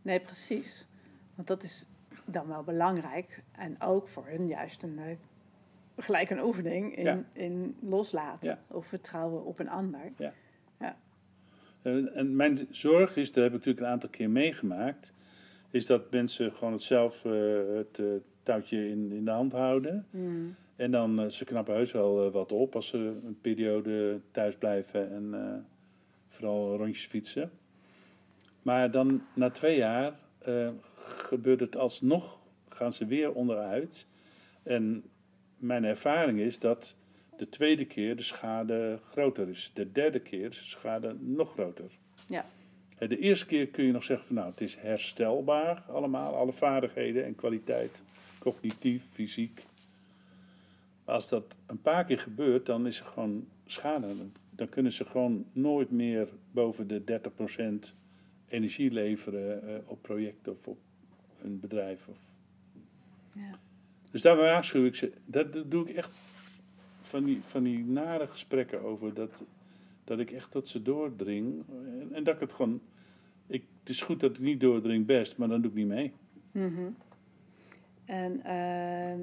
Nee, 0.02 0.20
precies. 0.20 0.86
Want 1.34 1.48
dat 1.48 1.62
is 1.62 1.86
dan 2.24 2.46
wel 2.46 2.62
belangrijk. 2.62 3.42
En 3.52 3.80
ook 3.80 4.08
voor 4.08 4.26
hun 4.26 4.46
juist 4.46 4.82
een, 4.82 4.98
eh, 4.98 5.16
gelijk 5.96 6.30
een 6.30 6.42
oefening 6.42 6.96
in, 6.96 7.04
Ja. 7.04 7.24
in 7.32 7.76
loslaten. 7.80 8.48
Ja. 8.48 8.58
Of 8.68 8.86
vertrouwen 8.86 9.44
op 9.44 9.58
een 9.58 9.68
ander. 9.68 10.12
En, 11.84 12.14
en 12.14 12.36
mijn 12.36 12.66
zorg 12.70 13.16
is, 13.16 13.32
daar 13.32 13.44
heb 13.44 13.52
ik 13.52 13.58
natuurlijk 13.58 13.86
een 13.86 13.92
aantal 13.92 14.08
keer 14.08 14.30
meegemaakt, 14.30 15.12
is 15.70 15.86
dat 15.86 16.10
mensen 16.10 16.52
gewoon 16.52 16.72
het 16.72 16.82
zelf 16.82 17.24
eh, 17.24 17.32
het 17.74 17.98
eh, 17.98 18.06
touwtje 18.42 18.88
in, 18.88 19.12
in 19.12 19.24
de 19.24 19.30
hand 19.30 19.52
houden. 19.52 20.06
Mm. 20.10 20.54
En 20.76 20.90
dan, 20.90 21.20
eh, 21.20 21.28
ze 21.28 21.44
knappen 21.44 21.74
heus 21.74 21.92
wel 21.92 22.30
wat 22.30 22.52
op 22.52 22.74
als 22.74 22.86
ze 22.86 22.98
een 23.24 23.38
periode 23.40 24.20
thuis 24.30 24.56
blijven 24.56 25.10
en 25.10 25.66
vooral 26.28 26.76
rondjes 26.76 27.06
fietsen. 27.06 27.50
Maar 28.62 28.90
dan 28.90 29.22
na 29.34 29.50
twee 29.50 29.76
jaar 29.76 30.18
gebeurt 31.04 31.60
het 31.60 31.76
alsnog, 31.76 32.40
gaan 32.68 32.92
ze 32.92 33.06
weer 33.06 33.32
onderuit. 33.32 34.06
En 34.62 35.04
mijn 35.66 35.84
ervaring 35.84 36.38
is 36.38 36.58
dat 36.58 36.96
de 37.36 37.48
tweede 37.48 37.84
keer 37.84 38.16
de 38.16 38.22
schade 38.22 38.98
groter 39.10 39.48
is. 39.48 39.70
De 39.74 39.92
derde 39.92 40.20
keer 40.20 40.48
is 40.48 40.58
de 40.58 40.64
schade 40.64 41.16
nog 41.20 41.52
groter. 41.52 41.90
Ja. 42.26 42.44
Eh, 42.98 43.08
De 43.08 43.18
eerste 43.18 43.46
keer 43.46 43.66
kun 43.66 43.84
je 43.84 43.92
nog 43.92 44.04
zeggen 44.04 44.26
van 44.26 44.36
nou, 44.36 44.50
het 44.50 44.60
is 44.60 44.76
herstelbaar 44.76 45.82
allemaal, 45.88 46.34
alle 46.34 46.52
vaardigheden 46.52 47.24
en 47.24 47.34
kwaliteit, 47.34 48.02
cognitief, 48.38 49.04
fysiek. 49.04 49.62
Maar 51.04 51.14
als 51.14 51.28
dat 51.28 51.56
een 51.66 51.80
paar 51.82 52.04
keer 52.04 52.18
gebeurt, 52.18 52.66
dan 52.66 52.86
is 52.86 53.00
er 53.00 53.06
gewoon 53.06 53.46
schade. 53.66 54.06
Dan- 54.16 54.32
Dan 54.56 54.68
kunnen 54.68 54.92
ze 54.92 55.04
gewoon 55.04 55.44
nooit 55.52 55.90
meer 55.90 56.28
boven 56.50 56.86
de 56.88 57.04
30% 57.04 57.94
energie 58.48 58.90
leveren 58.90 59.68
eh, 59.68 59.90
op 59.90 60.02
project 60.02 60.48
of 60.48 60.68
op 60.68 60.78
een 61.42 61.60
bedrijf. 61.60 62.08
Of... 62.08 62.18
Ja. 63.34 63.58
Dus 64.14 64.22
daar 64.22 64.36
waarschuw 64.36 64.84
ik 64.84 64.94
ze. 64.94 65.12
Dat 65.24 65.52
dat 65.52 65.70
doe 65.70 65.88
ik 65.88 65.96
echt 65.96 66.10
van 67.00 67.24
die, 67.24 67.40
van 67.42 67.62
die 67.62 67.84
nare 67.84 68.26
gesprekken 68.26 68.80
over. 68.82 69.14
Dat, 69.14 69.44
dat 70.04 70.18
ik 70.18 70.30
echt 70.30 70.50
tot 70.50 70.68
ze 70.68 70.82
doordring. 70.82 71.62
En, 72.00 72.08
en 72.12 72.24
dat 72.24 72.34
ik 72.34 72.40
het 72.40 72.52
gewoon. 72.52 72.80
Ik, 73.46 73.64
het 73.80 73.88
is 73.88 74.02
goed 74.02 74.20
dat 74.20 74.30
ik 74.36 74.42
niet 74.42 74.60
doordring, 74.60 75.06
best, 75.06 75.36
maar 75.36 75.48
dan 75.48 75.60
doe 75.60 75.70
ik 75.70 75.76
niet 75.76 75.86
mee. 75.86 76.12
Mhm. 76.52 76.90
En 78.04 78.40
ehm, 78.44 79.20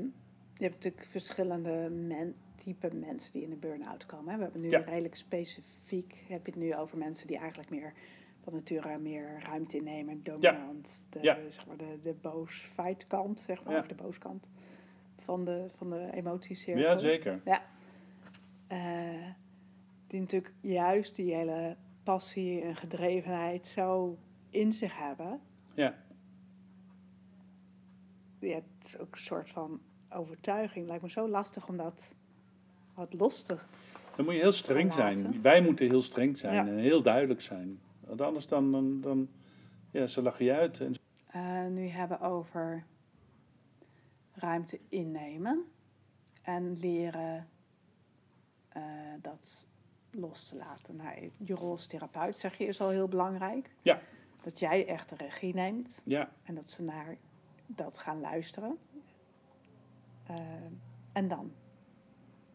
je 0.53 0.63
hebt 0.63 0.73
natuurlijk 0.73 1.05
verschillende 1.09 1.89
men, 1.89 2.35
type 2.55 2.95
mensen 2.95 3.31
die 3.31 3.41
in 3.43 3.49
de 3.49 3.55
burn-out 3.55 4.05
komen. 4.05 4.31
Hè. 4.31 4.37
We 4.37 4.43
hebben 4.43 4.61
nu 4.61 4.69
Ja. 4.69 4.79
redelijk 4.79 5.15
specifiek, 5.15 6.15
heb 6.27 6.45
je 6.45 6.51
het 6.51 6.61
nu 6.61 6.75
over 6.75 6.97
mensen 6.97 7.27
die 7.27 7.37
eigenlijk 7.37 7.69
meer 7.69 7.93
van 8.43 8.53
nature 8.53 8.97
meer 8.97 9.41
ruimte 9.45 9.77
innemen, 9.77 10.23
dominant, 10.23 11.07
de, 11.09 11.19
Ja. 11.21 11.37
zeg 11.49 11.65
maar 11.67 11.77
de, 11.77 11.97
de 12.01 12.15
boos-fight 12.21 13.07
kant, 13.07 13.39
zeg 13.39 13.63
maar, 13.63 13.73
Ja. 13.73 13.79
of 13.79 13.87
de 13.87 13.95
booskant 13.95 14.49
van 15.23 15.45
de, 15.45 15.65
van 15.69 15.89
de 15.89 16.09
emotiecirkel. 16.13 16.83
Ja, 16.83 16.95
zeker. 16.95 17.41
Eh, 18.67 18.77
die 20.07 20.19
natuurlijk 20.19 20.53
juist 20.61 21.15
die 21.15 21.35
hele 21.35 21.75
passie 22.03 22.61
en 22.61 22.75
gedrevenheid 22.75 23.67
zo 23.67 24.17
in 24.49 24.73
zich 24.73 24.97
hebben. 24.97 25.39
Ja. 25.73 25.95
Ja, 28.39 28.55
het 28.55 28.85
is 28.85 28.97
ook 28.97 29.11
een 29.11 29.21
soort 29.21 29.49
van 29.49 29.81
overtuiging. 30.09 30.87
Lijkt 30.87 31.03
me 31.03 31.09
zo 31.09 31.29
lastig 31.29 31.67
om 31.67 31.77
dat 31.77 32.13
wat 32.93 33.13
los 33.13 33.43
te... 33.43 33.57
Dan 34.15 34.25
moet 34.25 34.33
je 34.33 34.39
heel 34.39 34.51
streng 34.51 34.93
zijn. 34.93 35.41
Wij 35.41 35.61
moeten 35.61 35.87
heel 35.89 36.01
streng 36.01 36.37
zijn 36.37 36.53
Ja. 36.53 36.67
en 36.67 36.77
heel 36.77 37.01
duidelijk 37.01 37.41
zijn. 37.41 37.79
Want 37.99 38.21
anders 38.21 38.47
dan, 38.47 38.71
dan, 38.71 39.01
dan 39.01 39.29
ja, 39.91 40.07
ze 40.07 40.21
lachen 40.21 40.45
je 40.45 40.53
uit. 40.53 40.79
En, 40.79 40.93
eh, 41.27 41.65
nu 41.65 41.87
hebben 41.87 42.19
over 42.21 42.85
ruimte 44.41 44.79
innemen 44.89 45.65
en 46.41 46.77
leren 46.79 47.47
eh, 48.69 48.81
dat 49.21 49.67
los 50.11 50.47
te 50.47 50.55
laten. 50.55 50.95
Nou, 50.95 51.31
je 51.37 51.53
rol 51.53 51.71
als 51.71 51.87
therapeut, 51.87 52.37
zeg 52.37 52.57
je, 52.57 52.65
is 52.65 52.81
al 52.81 52.89
heel 52.89 53.07
belangrijk. 53.07 53.69
Ja. 53.81 54.01
Dat 54.43 54.59
jij 54.59 54.87
echt 54.87 55.09
de 55.09 55.15
regie 55.15 55.53
neemt 55.53 56.01
ja, 56.05 56.31
en 56.43 56.55
dat 56.55 56.69
ze 56.69 56.83
naar 56.83 57.17
dat 57.65 57.97
gaan 57.97 58.19
luisteren. 58.19 58.77
Eh, 60.27 60.35
en 61.11 61.27
dan? 61.27 61.53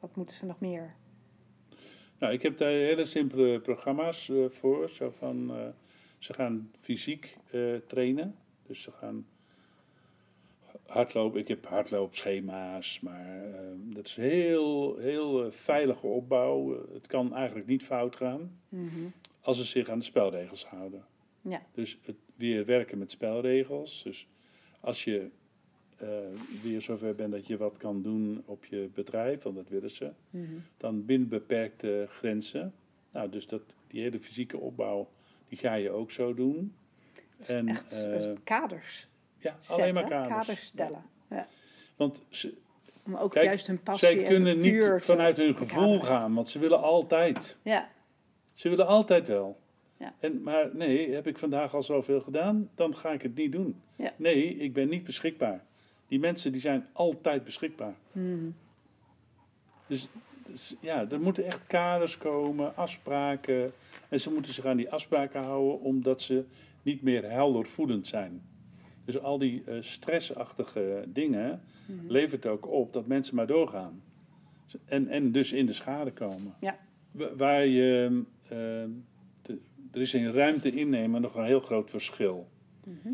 Wat 0.00 0.16
moeten 0.16 0.36
ze 0.36 0.46
nog 0.46 0.60
meer? 0.60 0.94
Nou, 2.18 2.32
ik 2.32 2.42
heb 2.42 2.56
daar 2.56 2.70
hele 2.70 3.04
simpele 3.04 3.60
programma's 3.60 4.28
eh, 4.28 4.48
voor. 4.48 4.88
Zo 4.88 5.10
van, 5.10 5.52
ze 6.18 6.34
gaan 6.34 6.70
fysiek 6.80 7.36
trainen. 7.86 8.36
Dus 8.62 8.82
ze 8.82 8.90
gaan 8.92 9.26
hardlopen. 10.86 11.40
Ik 11.40 11.48
heb 11.48 11.66
hardloopschema's, 11.66 13.00
maar 13.00 13.44
eh, 13.54 13.60
dat 13.78 14.06
is 14.06 14.14
heel, 14.14 14.96
heel 14.98 15.44
eh, 15.44 15.50
veilige 15.52 16.06
opbouw. 16.06 16.74
Eh, 16.74 16.94
het 16.94 17.06
kan 17.06 17.34
eigenlijk 17.34 17.66
niet 17.66 17.82
fout 17.84 18.16
gaan 18.16 18.60
als 19.40 19.56
ze 19.58 19.64
zich 19.64 19.88
aan 19.88 19.98
de 19.98 20.04
spelregels 20.04 20.66
houden. 20.66 21.04
Ja. 21.42 21.62
Dus 21.74 21.98
het 22.02 22.16
weer 22.36 22.64
werken 22.64 22.98
met 22.98 23.10
spelregels. 23.10 24.02
Dus 24.02 24.26
als 24.80 25.04
je 25.04 25.28
eh, 25.96 26.08
weer 26.62 26.82
zover 26.82 27.14
bent 27.14 27.32
dat 27.32 27.46
je 27.46 27.56
wat 27.56 27.76
kan 27.76 28.02
doen 28.02 28.42
op 28.44 28.64
je 28.64 28.88
bedrijf, 28.94 29.42
want 29.42 29.56
dat 29.56 29.68
willen 29.68 29.90
ze, 29.90 30.10
Mhm. 30.30 30.44
dan 30.76 31.04
binnen 31.04 31.28
beperkte 31.28 32.06
grenzen. 32.10 32.74
Nou, 33.12 33.30
dus 33.30 33.46
dat, 33.46 33.62
die 33.86 34.02
hele 34.02 34.20
fysieke 34.20 34.58
opbouw, 34.58 35.08
die 35.48 35.58
ga 35.58 35.74
je 35.74 35.90
ook 35.90 36.10
zo 36.10 36.34
doen. 36.34 36.74
Dus 37.38 37.48
echt 37.48 38.04
eh, 38.06 38.32
kaders 38.44 39.08
ja, 39.46 39.56
zetten, 39.60 39.82
alleen 39.82 39.94
maar 39.94 40.08
kaders. 40.28 40.66
stellen. 40.66 41.02
Ja. 41.30 41.46
Want 41.96 42.22
ze, 42.28 42.54
Om 43.04 43.16
ook 43.16 43.30
Kijk, 43.32 43.44
juist 43.44 43.66
hun 43.66 43.82
passie 43.82 44.08
zij 44.08 44.24
kunnen 44.24 44.60
niet 44.60 44.84
vanuit 44.98 45.36
hun 45.36 45.56
gevoel 45.56 45.84
kaderen. 45.92 46.06
gaan, 46.06 46.34
want 46.34 46.48
ze 46.48 46.58
willen 46.58 46.82
altijd. 46.82 47.56
Ja, 47.62 47.88
Ze 48.54 48.68
willen 48.68 48.86
altijd 48.86 49.28
wel. 49.28 49.58
Ja. 49.96 50.14
En, 50.20 50.42
maar 50.42 50.70
nee, 50.72 51.14
heb 51.14 51.26
ik 51.26 51.38
vandaag 51.38 51.74
al 51.74 51.82
zoveel 51.82 52.20
gedaan, 52.20 52.70
dan 52.74 52.96
ga 52.96 53.12
ik 53.12 53.22
het 53.22 53.34
niet 53.34 53.52
doen. 53.52 53.80
Ja. 53.96 54.12
Nee, 54.16 54.56
ik 54.56 54.72
ben 54.72 54.88
niet 54.88 55.04
beschikbaar. 55.04 55.64
Die 56.08 56.18
mensen 56.18 56.52
die 56.52 56.60
zijn 56.60 56.86
altijd 56.92 57.44
beschikbaar. 57.44 57.94
Mhm. 58.12 58.48
Dus, 59.86 60.08
dus 60.46 60.76
ja, 60.80 61.06
er 61.10 61.20
moeten 61.20 61.44
echt 61.44 61.66
kaders 61.66 62.18
komen, 62.18 62.76
afspraken. 62.76 63.72
En 64.08 64.20
ze 64.20 64.32
moeten 64.32 64.52
zich 64.54 64.64
aan 64.66 64.76
die 64.76 64.90
afspraken 64.92 65.42
houden, 65.42 65.80
omdat 65.80 66.22
ze 66.22 66.44
niet 66.82 67.02
meer 67.02 67.30
helder 67.30 67.66
voelend 67.66 68.06
zijn. 68.06 68.42
Dus 69.06 69.18
al 69.18 69.38
die 69.38 69.62
eh, 69.64 69.76
stressachtige 69.80 71.04
dingen 71.08 71.60
Mhm. 71.86 72.06
levert 72.10 72.46
ook 72.46 72.66
op 72.68 72.92
dat 72.92 73.06
mensen 73.06 73.34
maar 73.36 73.46
doorgaan. 73.46 74.02
En, 74.84 75.08
en 75.08 75.32
dus 75.32 75.52
in 75.52 75.66
de 75.66 75.72
schade 75.72 76.12
komen. 76.12 76.54
Ja. 76.60 76.78
Wa- 77.10 77.34
Waar 77.36 77.66
je, 77.66 78.22
eh, 78.42 78.48
de- 79.42 79.60
er 79.92 80.00
is 80.00 80.14
in 80.14 80.30
ruimte 80.30 80.70
innemen 80.70 81.20
nog 81.20 81.34
een 81.34 81.44
heel 81.44 81.60
groot 81.60 81.90
verschil. 81.90 82.48
Mhm. 82.84 83.12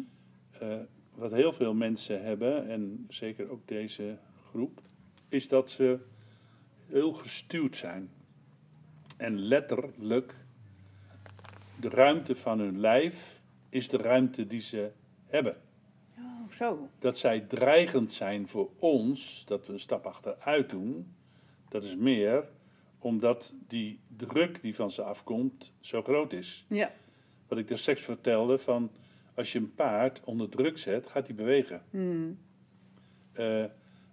Eh, 0.61 0.77
wat 1.17 1.33
heel 1.33 1.53
veel 1.53 1.75
mensen 1.75 2.23
hebben, 2.25 2.69
en 2.69 3.07
zeker 3.09 3.51
ook 3.51 3.69
deze 3.69 4.19
groep, 4.51 4.81
is 5.29 5.49
dat 5.49 5.71
ze 5.71 5.99
heel 6.87 7.13
gestuurd 7.13 7.77
zijn. 7.77 8.11
En 9.17 9.39
letterlijk, 9.39 10.35
de 11.81 11.89
ruimte 11.89 12.35
van 12.35 12.59
hun 12.59 12.81
lijf 12.81 13.41
is 13.69 13.89
de 13.89 13.97
ruimte 13.97 14.47
die 14.47 14.61
ze 14.61 14.91
hebben. 15.27 15.57
Zo. 16.53 16.89
Dat 16.99 17.19
zij 17.19 17.41
dreigend 17.41 18.13
zijn 18.13 18.49
voor 18.49 18.71
ons, 18.79 19.45
dat 19.47 19.67
we 19.67 19.73
een 19.73 19.81
stap 19.81 20.07
achteruit 20.07 20.71
doen, 20.71 21.15
dat 21.69 21.85
is 21.85 21.97
meer 21.97 22.49
omdat 22.99 23.55
die 23.67 24.01
druk 24.17 24.63
die 24.63 24.75
van 24.75 24.91
ze 24.91 25.03
afkomt 25.03 25.73
zo 25.81 26.03
groot 26.03 26.33
is. 26.33 26.65
Ja. 26.69 26.93
Wat 27.49 27.59
ik 27.59 27.69
daar 27.69 27.79
straks 27.79 28.03
vertelde, 28.03 28.59
van 28.59 28.91
als 29.35 29.53
je 29.53 29.59
een 29.59 29.75
paard 29.75 30.21
onder 30.25 30.49
druk 30.49 30.79
zet, 30.79 31.07
gaat 31.07 31.27
hij 31.27 31.37
bewegen. 31.37 31.83
Mhm. 31.91 32.33
Eh, 33.33 33.65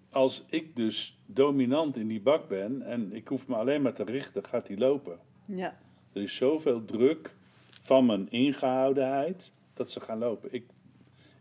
als 0.10 0.46
ik 0.50 0.76
dus 0.76 1.22
dominant 1.26 1.98
in 1.98 2.08
die 2.08 2.22
bak 2.22 2.48
ben 2.48 2.82
en 2.82 3.14
ik 3.14 3.28
hoef 3.28 3.48
me 3.48 3.56
alleen 3.56 3.82
maar 3.82 3.94
te 3.94 4.04
richten, 4.04 4.46
gaat 4.46 4.68
hij 4.68 4.78
lopen. 4.78 5.20
Ja. 5.46 5.78
Er 6.14 6.22
is 6.22 6.36
zoveel 6.36 6.86
druk 6.86 7.36
van 7.70 8.06
mijn 8.06 8.30
ingehoudenheid 8.30 9.54
dat 9.74 9.92
ze 9.92 10.00
gaan 10.00 10.18
lopen. 10.18 10.54
Ik, 10.54 10.66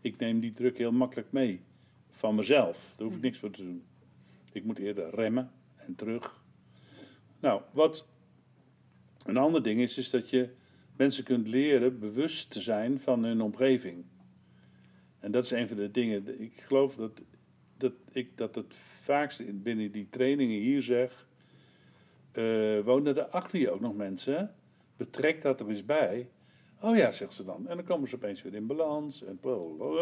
ik 0.01 0.17
neem 0.17 0.39
die 0.39 0.51
druk 0.51 0.77
heel 0.77 0.91
makkelijk 0.91 1.31
mee 1.31 1.61
van 2.09 2.35
mezelf. 2.35 2.93
Daar 2.97 3.05
hoef 3.07 3.15
ik 3.15 3.21
niks 3.21 3.39
voor 3.39 3.51
te 3.51 3.63
doen. 3.63 3.83
Ik 4.51 4.63
moet 4.63 4.79
eerder 4.79 5.15
remmen 5.15 5.51
en 5.75 5.95
terug. 5.95 6.43
Nou, 7.39 7.61
wat 7.73 8.05
een 9.25 9.37
ander 9.37 9.63
ding 9.63 9.79
is, 9.81 9.97
is 9.97 10.09
dat 10.09 10.29
je 10.29 10.49
mensen 10.95 11.23
kunt 11.23 11.47
leren 11.47 11.99
bewust 11.99 12.49
te 12.51 12.61
zijn 12.61 12.99
van 12.99 13.23
hun 13.23 13.41
omgeving. 13.41 14.05
En 15.19 15.31
dat 15.31 15.45
is 15.45 15.51
een 15.51 15.67
van 15.67 15.77
de 15.77 15.91
dingen. 15.91 16.41
Ik 16.41 16.61
geloof 16.61 16.95
dat, 16.95 17.21
dat 17.77 17.93
ik 18.11 18.37
dat 18.37 18.55
het 18.55 18.73
vaakst 18.75 19.39
in- 19.39 19.61
binnen 19.61 19.91
die 19.91 20.07
trainingen 20.09 20.59
hier 20.59 20.81
zeg. 20.81 21.27
eh, 22.31 22.79
wonen 22.79 23.17
er 23.17 23.23
achter 23.25 23.59
je 23.59 23.71
ook 23.71 23.79
nog 23.79 23.95
mensen? 23.95 24.55
Betrek 24.97 25.41
dat 25.41 25.59
er 25.59 25.69
eens 25.69 25.85
bij. 25.85 26.29
Oh 26.81 26.95
ja, 26.95 27.11
zegt 27.11 27.33
ze 27.33 27.45
dan. 27.45 27.67
En 27.67 27.75
dan 27.75 27.85
komen 27.85 28.07
ze 28.07 28.15
opeens 28.15 28.41
weer 28.41 28.53
in 28.53 28.67
balans. 28.67 29.23
En, 29.23 29.39
blablabla. 29.39 30.01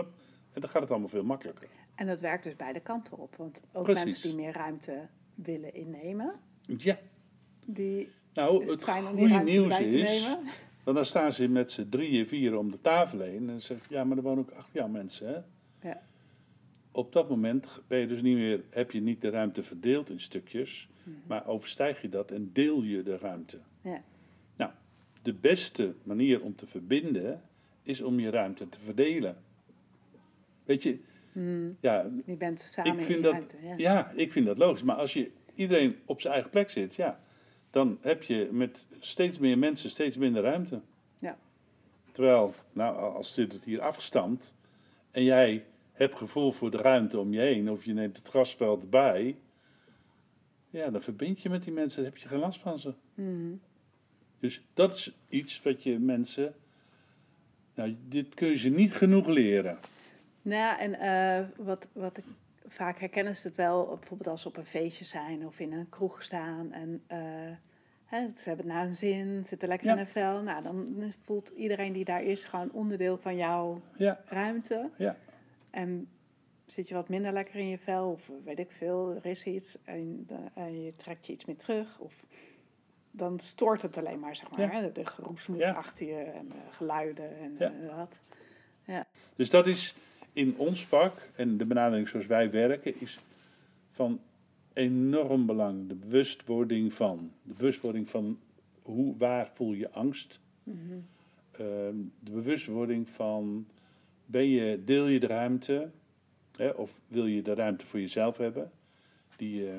en 0.53 0.61
dan 0.61 0.69
gaat 0.69 0.81
het 0.81 0.91
allemaal 0.91 1.09
veel 1.09 1.23
makkelijker. 1.23 1.67
En 1.95 2.07
dat 2.07 2.19
werkt 2.19 2.43
dus 2.43 2.55
beide 2.55 2.79
kanten 2.79 3.17
op. 3.17 3.35
Want 3.35 3.61
ook 3.73 3.83
Precies. 3.83 4.03
mensen 4.03 4.29
die 4.29 4.37
meer 4.37 4.53
ruimte 4.53 5.07
willen 5.35 5.73
innemen, 5.73 6.33
Ja, 6.65 6.99
die 7.65 8.09
nou, 8.33 8.63
is 8.63 8.69
het 8.69 8.83
goede 8.83 9.43
nieuws 9.43 9.79
is. 9.79 10.35
Want 10.83 10.99
dan 10.99 11.05
staan 11.05 11.33
ze 11.33 11.47
met 11.47 11.71
z'n 11.71 11.89
drieën, 11.89 12.27
vieren 12.27 12.59
om 12.59 12.71
de 12.71 12.81
tafel 12.81 13.19
heen. 13.19 13.37
En 13.37 13.47
dan 13.47 13.61
zeg 13.61 13.77
ik, 13.77 13.89
ja, 13.89 14.03
maar 14.03 14.17
er 14.17 14.23
wonen 14.23 14.39
ook 14.39 14.51
achter 14.51 14.75
jou 14.75 14.89
mensen. 14.89 15.27
Hè? 15.27 15.89
Ja. 15.89 16.01
Op 16.91 17.13
dat 17.13 17.29
moment 17.29 17.81
ben 17.87 17.99
je 17.99 18.07
dus 18.07 18.21
niet 18.21 18.37
meer, 18.37 18.63
heb 18.69 18.91
je 18.91 19.01
niet 19.01 19.21
de 19.21 19.29
ruimte 19.29 19.63
verdeeld 19.63 20.09
in 20.09 20.19
stukjes. 20.19 20.89
Mhm. 21.03 21.15
Maar 21.27 21.47
overstijg 21.47 22.01
je 22.01 22.09
dat 22.09 22.31
en 22.31 22.49
deel 22.53 22.81
je 22.81 23.03
de 23.03 23.17
ruimte. 23.17 23.59
Ja. 23.81 24.03
De 25.27 25.33
beste 25.33 25.93
manier 26.03 26.41
om 26.41 26.55
te 26.55 26.67
verbinden 26.67 27.41
is 27.83 28.01
om 28.01 28.19
je 28.19 28.29
ruimte 28.29 28.69
te 28.69 28.79
verdelen. 28.79 29.37
Weet 30.65 30.83
je, 30.83 30.99
ja, 31.79 32.11
Je 32.25 32.35
bent 32.35 32.69
samen 32.73 32.91
ik 32.91 32.97
in 32.97 33.05
vind 33.05 33.23
die 33.23 33.31
dat, 33.31 33.33
ruimte. 33.33 33.57
Ja. 33.61 33.75
ja, 33.77 34.11
ik 34.15 34.31
vind 34.31 34.45
dat 34.45 34.57
logisch. 34.57 34.83
Maar 34.83 34.95
als 34.95 35.13
je 35.13 35.31
iedereen 35.55 35.95
op 36.05 36.21
zijn 36.21 36.33
eigen 36.33 36.51
plek 36.51 36.69
zit, 36.69 36.95
ja, 36.95 37.19
dan 37.69 37.97
heb 38.01 38.23
je 38.23 38.49
met 38.51 38.85
steeds 38.99 39.39
meer 39.39 39.57
mensen 39.57 39.89
steeds 39.89 40.17
minder 40.17 40.43
ruimte. 40.43 40.81
Ja. 41.19 41.37
Terwijl, 42.11 42.53
nou, 42.73 43.13
als 43.13 43.35
dit 43.35 43.53
het 43.53 43.63
hier 43.63 43.81
afgestampt 43.81 44.55
en 45.11 45.23
jij 45.23 45.65
hebt 45.91 46.15
gevoel 46.15 46.51
voor 46.51 46.71
de 46.71 46.77
ruimte 46.77 47.19
om 47.19 47.33
je 47.33 47.39
heen, 47.39 47.71
of 47.71 47.85
je 47.85 47.93
neemt 47.93 48.17
het 48.17 48.27
grasveld 48.27 48.81
erbij, 48.81 49.37
ja, 50.69 50.89
dan 50.89 51.01
verbind 51.01 51.41
je 51.41 51.49
met 51.49 51.63
die 51.63 51.73
mensen, 51.73 52.03
dan 52.03 52.11
heb 52.11 52.21
je 52.21 52.27
geen 52.27 52.39
last 52.39 52.59
van 52.59 52.79
ze. 52.79 52.93
Mhm. 53.13 53.53
Dus 54.39 54.61
dat 54.73 54.93
is 54.93 55.17
iets 55.29 55.61
wat 55.63 55.83
je 55.83 55.99
mensen, 55.99 56.55
nou, 57.75 57.95
dit 58.07 58.33
kun 58.33 58.47
je 58.47 58.57
ze 58.57 58.69
niet 58.69 58.93
genoeg 58.93 59.27
leren. 59.27 59.77
Nou 60.41 60.59
ja, 60.61 60.79
en 60.79 60.93
eh, 60.99 61.45
wat, 61.65 61.89
wat 61.93 62.17
ik 62.17 62.23
vaak 62.67 62.99
herken 62.99 63.27
is 63.27 63.43
het 63.43 63.55
wel, 63.55 63.85
bijvoorbeeld 63.87 64.29
als 64.29 64.41
ze 64.41 64.47
op 64.47 64.57
een 64.57 64.65
feestje 64.65 65.05
zijn 65.05 65.45
of 65.45 65.59
in 65.59 65.73
een 65.73 65.89
kroeg 65.89 66.23
staan 66.23 66.71
en 66.71 67.03
eh, 67.07 67.19
hè, 68.05 68.27
ze 68.27 68.43
hebben 68.43 68.65
het 68.65 68.75
naar 68.75 68.83
hun 68.85 68.95
zin, 68.95 69.43
zitten 69.45 69.67
lekker 69.67 69.87
Ja. 69.87 69.93
in 69.93 69.99
een 69.99 70.07
vel. 70.07 70.41
Nou, 70.41 70.63
dan 70.63 71.13
voelt 71.21 71.49
iedereen 71.49 71.93
die 71.93 72.05
daar 72.05 72.23
is 72.23 72.43
gewoon 72.43 72.71
onderdeel 72.71 73.17
van 73.17 73.35
jouw 73.35 73.81
Ja, 73.97 74.19
ruimte. 74.25 74.89
ja, 74.97 75.17
En 75.69 76.07
zit 76.65 76.87
je 76.87 76.93
wat 76.93 77.09
minder 77.09 77.33
lekker 77.33 77.55
in 77.55 77.67
je 77.69 77.77
vel 77.77 78.09
of 78.11 78.31
weet 78.45 78.59
ik 78.59 78.71
veel, 78.71 79.15
er 79.15 79.25
is 79.25 79.43
iets 79.45 79.77
en, 79.83 80.25
de- 80.27 80.35
en 80.53 80.81
je 80.83 80.95
trekt 80.95 81.25
je 81.27 81.33
iets 81.33 81.45
meer 81.45 81.57
terug 81.57 81.99
of 81.99 82.25
dan 83.17 83.39
stoort 83.39 83.81
het 83.81 83.97
alleen 83.97 84.19
maar, 84.19 84.35
zeg 84.35 84.49
maar. 84.49 84.59
Ja. 84.59 84.69
Hè? 84.81 84.91
De 84.91 85.05
geroesmoes 85.05 85.59
Ja. 85.59 85.71
achter 85.71 86.07
je 86.07 86.15
en 86.21 86.47
de 86.47 86.71
geluiden 86.71 87.37
en 87.39 87.55
Ja. 87.59 87.73
eh, 87.89 87.97
dat. 87.97 88.19
Dus 89.35 89.49
dat 89.49 89.67
is 89.67 89.95
in 90.33 90.57
ons 90.57 90.85
vak, 90.85 91.29
en 91.35 91.57
de 91.57 91.65
benadering 91.65 92.09
zoals 92.09 92.25
wij 92.25 92.51
werken, 92.51 92.99
is 93.01 93.19
van 93.91 94.19
enorm 94.73 95.45
belang. 95.45 95.87
De 95.87 95.95
bewustwording 95.95 96.93
van. 96.93 97.31
De 97.43 97.53
bewustwording 97.53 98.09
van 98.09 98.39
hoe, 98.81 99.17
waar 99.17 99.49
voel 99.53 99.73
je 99.73 99.91
angst. 99.91 100.39
Mhm. 100.63 100.77
Ehm, 101.51 101.95
de 102.19 102.31
bewustwording 102.31 103.09
van, 103.09 103.67
ben 104.25 104.47
je, 104.47 104.83
deel 104.83 105.07
je 105.07 105.19
de 105.19 105.27
ruimte? 105.27 105.89
Hè, 106.57 106.69
of 106.69 107.01
wil 107.07 107.25
je 107.25 107.41
de 107.41 107.53
ruimte 107.53 107.85
voor 107.85 107.99
jezelf 107.99 108.37
hebben? 108.37 108.71
Die, 109.35 109.69
eh, 109.69 109.77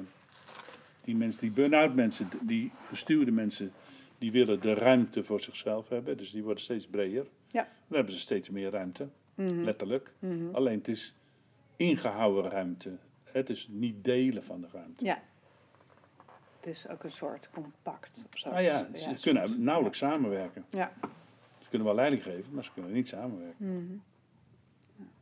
die 1.09 1.17
mensen, 1.17 1.41
die 1.41 1.51
burn-out 1.51 1.95
mensen, 1.95 2.29
die 2.43 2.73
gestuurde 2.87 3.31
mensen, 3.31 3.73
die 4.19 4.33
willen 4.33 4.61
de 4.61 4.75
ruimte 4.75 5.25
voor 5.25 5.41
zichzelf 5.41 5.89
hebben. 5.89 6.17
Dus 6.17 6.31
die 6.31 6.43
worden 6.43 6.63
steeds 6.63 6.87
breder. 6.87 7.27
Ja. 7.47 7.63
Dan 7.63 7.97
hebben 7.97 8.13
ze 8.15 8.21
steeds 8.21 8.51
meer 8.51 8.71
ruimte 8.71 9.09
Mhm. 9.35 9.63
letterlijk. 9.63 10.13
Mhm. 10.19 10.55
Alleen 10.55 10.79
het 10.79 10.89
is 10.89 11.15
ingehouden 11.77 12.51
ruimte. 12.51 12.97
Het 13.25 13.51
is 13.51 13.69
niet 13.71 14.05
delen 14.05 14.45
van 14.45 14.61
de 14.61 14.67
ruimte. 14.73 15.05
Ja. 15.05 15.23
Het 16.57 16.67
is 16.67 16.89
ook 16.89 17.05
een 17.05 17.11
soort 17.13 17.51
compact 17.51 18.25
of 18.33 18.39
zo. 18.39 18.49
Ah 18.49 18.63
ja, 18.63 18.89
ze 18.95 19.15
kunnen 19.21 19.63
nauwelijks 19.63 19.99
samenwerken. 19.99 20.65
Ja. 20.71 20.93
Ze 21.59 21.69
kunnen 21.69 21.87
wel 21.87 21.97
leiding 21.97 22.23
geven, 22.23 22.55
maar 22.55 22.65
ze 22.65 22.73
kunnen 22.73 22.93
niet 22.93 23.09
samenwerken. 23.09 23.67
Mhm. 23.67 23.97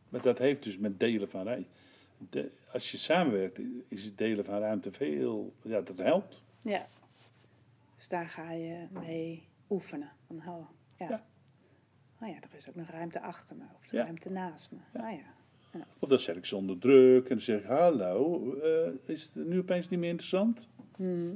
Maar 0.09 0.21
dat 0.21 0.39
heeft 0.39 0.63
dus 0.63 0.79
met 0.79 1.01
delen 1.01 1.31
van 1.31 1.45
ruimte. 1.45 1.69
De, 2.31 2.51
als 2.73 2.91
je 2.91 2.99
samenwerkt, 2.99 3.61
is 3.89 4.05
het 4.05 4.19
delen 4.19 4.45
van 4.45 4.59
ruimte 4.59 4.93
veel. 4.93 5.53
Ja, 5.63 5.81
dat 5.81 5.99
helpt. 5.99 6.43
ja. 6.63 6.87
Dus 7.97 8.09
daar 8.09 8.29
ga 8.29 8.53
je 8.53 8.87
mee 8.91 9.43
oefenen. 9.71 10.11
Van, 10.27 10.37
oh, 10.49 10.69
ja. 10.99 11.09
Ja. 11.09 11.25
Oh 12.23 12.29
ja, 12.29 12.35
er 12.35 12.57
is 12.57 12.69
ook 12.69 12.75
nog 12.75 12.89
ruimte 12.91 13.21
achter 13.21 13.57
me 13.57 13.63
of 13.77 13.91
Ja. 13.91 14.03
ruimte 14.03 14.31
naast 14.31 14.71
me. 14.71 14.79
Ja. 14.95 15.11
Oh 15.11 15.17
ja. 15.17 15.35
Of 15.99 16.09
dan 16.09 16.19
zet 16.19 16.37
ik 16.37 16.45
ze 16.45 16.57
onder 16.57 16.79
druk 16.79 17.23
en 17.23 17.29
dan 17.29 17.41
zeg 17.41 17.61
ik: 17.61 17.67
Hallo, 17.67 18.53
eh, 18.55 18.93
is 19.05 19.23
het 19.23 19.47
nu 19.47 19.59
opeens 19.59 19.89
niet 19.89 20.01
meer 20.01 20.09
interessant? 20.11 20.69
Mhm. 20.97 21.35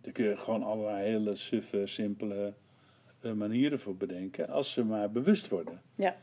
Daar 0.00 0.12
kun 0.12 0.24
je 0.24 0.36
gewoon 0.36 0.62
allerlei 0.62 1.08
hele 1.08 1.36
suffe, 1.36 1.86
simpele 1.86 2.54
eh, 3.20 3.32
manieren 3.32 3.78
voor 3.78 3.96
bedenken. 3.96 4.48
Als 4.48 4.72
ze 4.72 4.84
maar 4.84 5.10
bewust 5.10 5.48
worden. 5.48 5.82
Ja. 5.94 6.16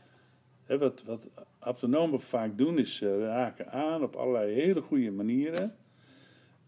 Wat, 0.66 1.02
wat 1.02 1.28
autonomen 1.58 2.20
vaak 2.20 2.58
doen, 2.58 2.78
is 2.78 2.96
ze 2.96 3.18
raken 3.18 3.72
aan 3.72 4.02
op 4.02 4.16
allerlei 4.16 4.52
hele 4.54 4.80
goede 4.80 5.10
manieren. 5.10 5.74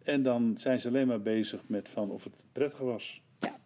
En 0.02 0.22
dan 0.22 0.54
zijn 0.58 0.80
ze 0.80 0.88
alleen 0.88 1.06
maar 1.06 1.20
bezig 1.20 1.60
met 1.66 1.88
van 1.88 2.10
of 2.10 2.24
het 2.24 2.42
prettig 2.52 2.78
was. 2.78 3.20
Ja. 3.40 3.58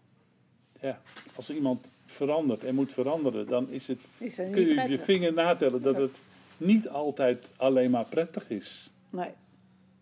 ja, 0.80 1.00
als 1.34 1.50
iemand 1.50 1.92
verandert 2.06 2.64
en 2.64 2.74
moet 2.74 2.92
veranderen, 2.92 3.46
dan 3.46 3.70
is 3.70 3.86
het, 3.86 3.98
Is 4.18 4.38
er 4.38 4.50
kun 4.50 4.66
je 4.66 4.88
je 4.88 4.98
vinger 4.98 5.32
natellen 5.32 5.82
dat 5.82 5.96
het 5.96 6.22
niet 6.56 6.88
altijd 6.88 7.50
alleen 7.56 7.90
maar 7.90 8.06
prettig 8.06 8.50
is. 8.50 8.90
Nee. 9.10 9.30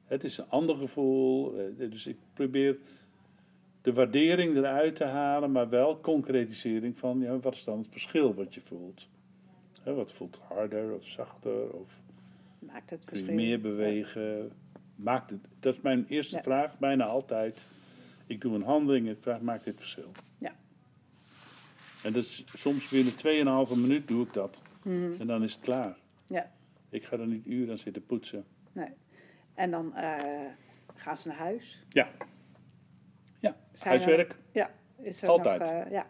Het 0.06 0.24
is 0.24 0.38
een 0.38 0.48
ander 0.48 0.76
gevoel. 0.76 1.54
eh, 1.58 1.90
Dus 1.90 2.06
ik 2.06 2.16
probeer 2.34 2.76
de 3.82 3.92
waardering 3.92 4.56
eruit 4.56 4.96
te 4.96 5.04
halen, 5.04 5.52
maar 5.52 5.68
wel 5.68 6.00
concretisering 6.00 6.98
van 6.98 7.20
ja, 7.20 7.38
wat 7.38 7.54
is 7.54 7.64
dan 7.64 7.78
het 7.78 7.88
verschil 7.90 8.34
wat 8.34 8.54
je 8.54 8.60
voelt. 8.60 9.08
Hè, 9.80 9.94
wat 9.94 10.12
voelt 10.12 10.38
harder 10.48 10.94
of 10.94 11.04
zachter? 11.06 11.70
Of 11.72 12.00
Maakt 12.58 12.90
het 12.90 13.04
kun 13.04 13.18
je 13.18 13.24
verschil. 13.24 13.34
meer 13.46 13.60
bewegen? 13.60 14.52
Maakt 14.94 15.30
het, 15.30 15.40
dat 15.60 15.74
is 15.74 15.80
mijn 15.80 16.06
eerste 16.08 16.36
Ja. 16.36 16.42
vraag, 16.42 16.78
bijna 16.78 17.04
altijd. 17.04 17.66
Ik 18.26 18.40
doe 18.40 18.54
een 18.54 18.62
handeling 18.62 19.06
en 19.06 19.12
ik 19.12 19.22
vraag, 19.22 19.40
maakt 19.40 19.64
dit 19.64 19.76
verschil? 19.76 20.10
Ja. 20.38 20.52
En 22.02 22.12
dat 22.12 22.22
is, 22.22 22.44
soms 22.54 22.88
binnen 22.88 23.12
2,5 23.68 23.76
minuut 23.76 24.08
doe 24.08 24.26
ik 24.26 24.32
dat. 24.32 24.62
Mhm. 24.82 25.20
En 25.20 25.26
dan 25.26 25.42
is 25.42 25.52
het 25.54 25.62
klaar. 25.62 25.96
Ja. 26.26 26.50
Ik 26.88 27.04
ga 27.04 27.18
er 27.18 27.26
niet 27.26 27.46
uren 27.46 27.70
aan 27.70 27.78
zitten 27.78 28.06
poetsen. 28.06 28.44
Nee. 28.72 28.88
En 29.54 29.70
dan 29.70 29.94
eh, 29.94 30.46
gaan 30.94 31.16
ze 31.16 31.28
naar 31.28 31.36
huis. 31.36 31.84
Ja. 31.88 32.08
Ja, 33.38 33.56
Zijn 33.72 33.88
huiswerk. 33.88 34.36
Ja. 34.52 34.70
Is 34.96 35.22
er 35.22 35.28
Altijd. 35.28 35.60
Nog, 35.60 35.68
eh, 35.68 35.90
ja. 35.90 36.06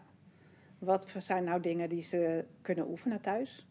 Wat 0.81 1.15
zijn 1.19 1.43
nou 1.43 1.61
dingen 1.61 1.89
die 1.89 2.01
ze 2.03 2.45
kunnen 2.61 2.89
oefenen 2.89 3.21
thuis? 3.21 3.65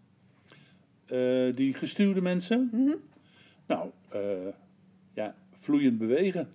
Eh, 1.07 1.55
die 1.55 1.75
gestuurde 1.75 2.21
mensen. 2.21 2.69
Mhm. 2.73 2.97
Nou, 3.67 3.91
eh, 4.09 4.53
ja, 5.13 5.35
vloeiend 5.51 5.99
bewegen. 5.99 6.49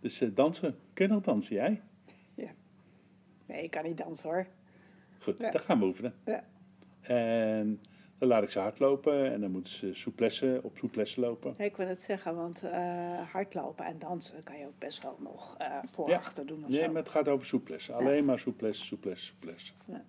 Dus 0.00 0.20
eh, 0.20 0.28
dansen. 0.34 0.74
Kun 0.92 1.06
je 1.06 1.12
nog 1.12 1.22
dansen, 1.22 1.54
jij? 1.54 1.80
Nee, 3.46 3.62
ik 3.62 3.70
kan 3.70 3.84
niet 3.84 3.96
dansen 3.96 4.28
hoor. 4.28 4.46
Goed, 5.18 5.40
Ja. 5.40 5.50
dan 5.50 5.60
gaan 5.60 5.78
we 5.78 5.84
oefenen. 5.84 6.14
Ja. 6.24 6.44
En 7.00 7.80
dan 8.22 8.30
laat 8.30 8.42
ik 8.42 8.50
ze 8.50 8.58
hardlopen 8.58 9.32
en 9.32 9.40
dan 9.40 9.50
moeten 9.50 9.72
ze 9.72 9.94
souplesse, 9.94 10.60
op 10.62 10.76
souplesse 10.76 11.20
lopen. 11.20 11.54
Ja, 11.58 11.64
ik 11.64 11.76
wil 11.76 11.86
het 11.86 12.00
zeggen, 12.02 12.36
want 12.36 12.62
eh, 12.62 12.72
hardlopen 13.32 13.84
en 13.84 13.98
dansen 13.98 14.42
kan 14.42 14.58
je 14.58 14.66
ook 14.66 14.78
best 14.78 15.02
wel 15.02 15.16
nog 15.20 15.54
eh 15.58 15.78
voor 15.86 16.08
Ja. 16.08 16.16
achter 16.16 16.46
doen 16.46 16.62
of 16.64 16.68
Nee, 16.70 16.80
zo. 16.80 16.86
maar 16.86 17.02
het 17.02 17.08
gaat 17.08 17.28
over 17.28 17.46
souplesse. 17.46 17.92
Alleen 17.92 18.24
maar 18.24 18.38
souplesse, 18.38 18.84
souplesse, 18.84 19.24
souplesse. 19.26 19.72
Ja. 19.86 20.04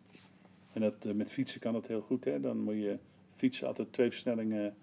En 0.74 0.82
dat, 0.82 1.06
eh, 1.06 1.14
met 1.14 1.32
fietsen 1.32 1.60
kan 1.60 1.74
dat 1.74 1.88
heel 1.88 2.02
goed. 2.02 2.24
Hè? 2.24 2.40
Dan 2.40 2.58
moet 2.60 2.76
je 2.76 2.98
fietsen 3.36 3.68
altijd 3.68 3.92
twee 3.94 4.10
versnellingen 4.10 4.76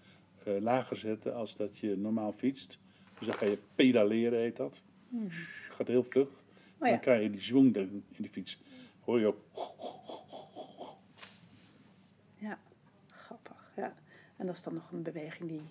lager 0.45 0.97
zetten 0.97 1.35
als 1.35 1.57
dat 1.57 1.79
je 1.79 1.97
normaal 1.97 2.33
fietst. 2.33 2.79
Dus 3.19 3.27
dan 3.27 3.37
ga 3.37 3.47
je 3.47 3.59
pedaleren, 3.75 4.39
heet 4.39 4.57
dat. 4.57 4.83
Gaat 5.71 5.89
heel 5.89 6.05
vlug. 6.05 6.29
Oh 6.29 6.35
ja. 6.87 6.89
Dan 6.91 7.01
krijg 7.01 7.23
je 7.23 7.31
die 7.31 7.41
zwang 7.41 7.77
in 7.77 8.05
die 8.17 8.29
fiets. 8.29 8.61
Hoor 9.05 9.21
je 9.21 9.27
ook. 9.27 9.39
Ja. 12.39 12.59
Ja. 13.77 13.95
En 14.37 14.47
dat 14.47 14.55
is 14.55 14.63
dan 14.63 14.75
nog 14.75 14.91
een 14.93 15.03
beweging 15.03 15.49
die 15.49 15.63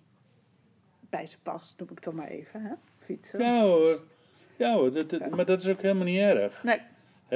bij 1.09 1.25
ze 1.25 1.39
past, 1.39 1.79
noem 1.79 1.89
ik 1.91 2.03
dan 2.03 2.15
maar 2.15 2.27
even. 2.27 2.61
Hè? 2.61 2.73
Fietsen. 2.97 3.39
Ja 3.39 3.61
hoor. 3.61 4.03
Ja 4.57 4.73
hoor, 4.75 4.91
dat, 4.93 5.09
dat- 5.09 5.29
maar 5.29 5.45
dat 5.45 5.61
is 5.61 5.67
ook 5.67 5.81
helemaal 5.81 6.05
niet 6.05 6.19
erg. 6.19 6.63
Nee, 6.63 6.79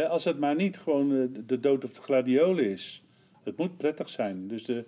als 0.06 0.24
het 0.24 0.40
maar 0.40 0.56
niet 0.56 0.78
gewoon 0.80 1.12
eh, 1.12 1.34
de- 1.34 1.46
de 1.46 1.60
dood 1.60 1.84
of 1.86 1.94
de 1.94 2.02
gladiolen 2.02 2.66
is. 2.70 3.04
Het 3.44 3.58
moet 3.58 3.78
prettig 3.78 4.10
zijn. 4.10 4.48
Dus 4.48 4.66
de, 4.66 4.86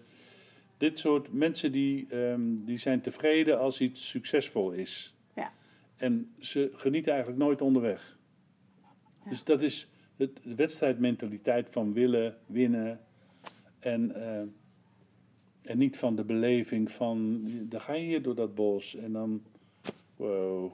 dit 0.78 1.00
soort 1.00 1.34
mensen 1.34 1.72
die, 1.72 2.08
ehm, 2.10 2.42
die 2.66 2.78
zijn 2.78 3.02
tevreden 3.02 3.60
als 3.60 3.82
iets 3.82 4.08
succesvol 4.10 4.72
is. 4.72 5.16
Ja. 5.34 5.52
En 5.98 6.34
ze 6.40 6.72
genieten 6.74 7.12
eigenlijk 7.14 7.42
nooit 7.44 7.62
onderweg. 7.62 8.18
Ja. 9.24 9.30
Dus 9.30 9.44
dat 9.44 9.62
is 9.62 9.88
het, 10.18 10.40
de 10.44 10.56
wedstrijdmentaliteit 10.56 11.70
van 11.70 11.94
willen, 11.94 12.38
winnen. 12.46 13.00
En, 13.80 14.16
eh, 14.16 14.42
en 15.66 15.78
niet 15.78 15.98
van 15.98 16.16
de 16.16 16.24
beleving 16.24 16.92
van, 16.92 17.42
dan 17.70 17.82
ga 17.82 17.94
je 17.94 18.06
hier 18.06 18.22
door 18.22 18.36
dat 18.36 18.56
bos 18.56 18.96
en 18.96 19.12
dan, 19.12 19.42
wow, 20.16 20.72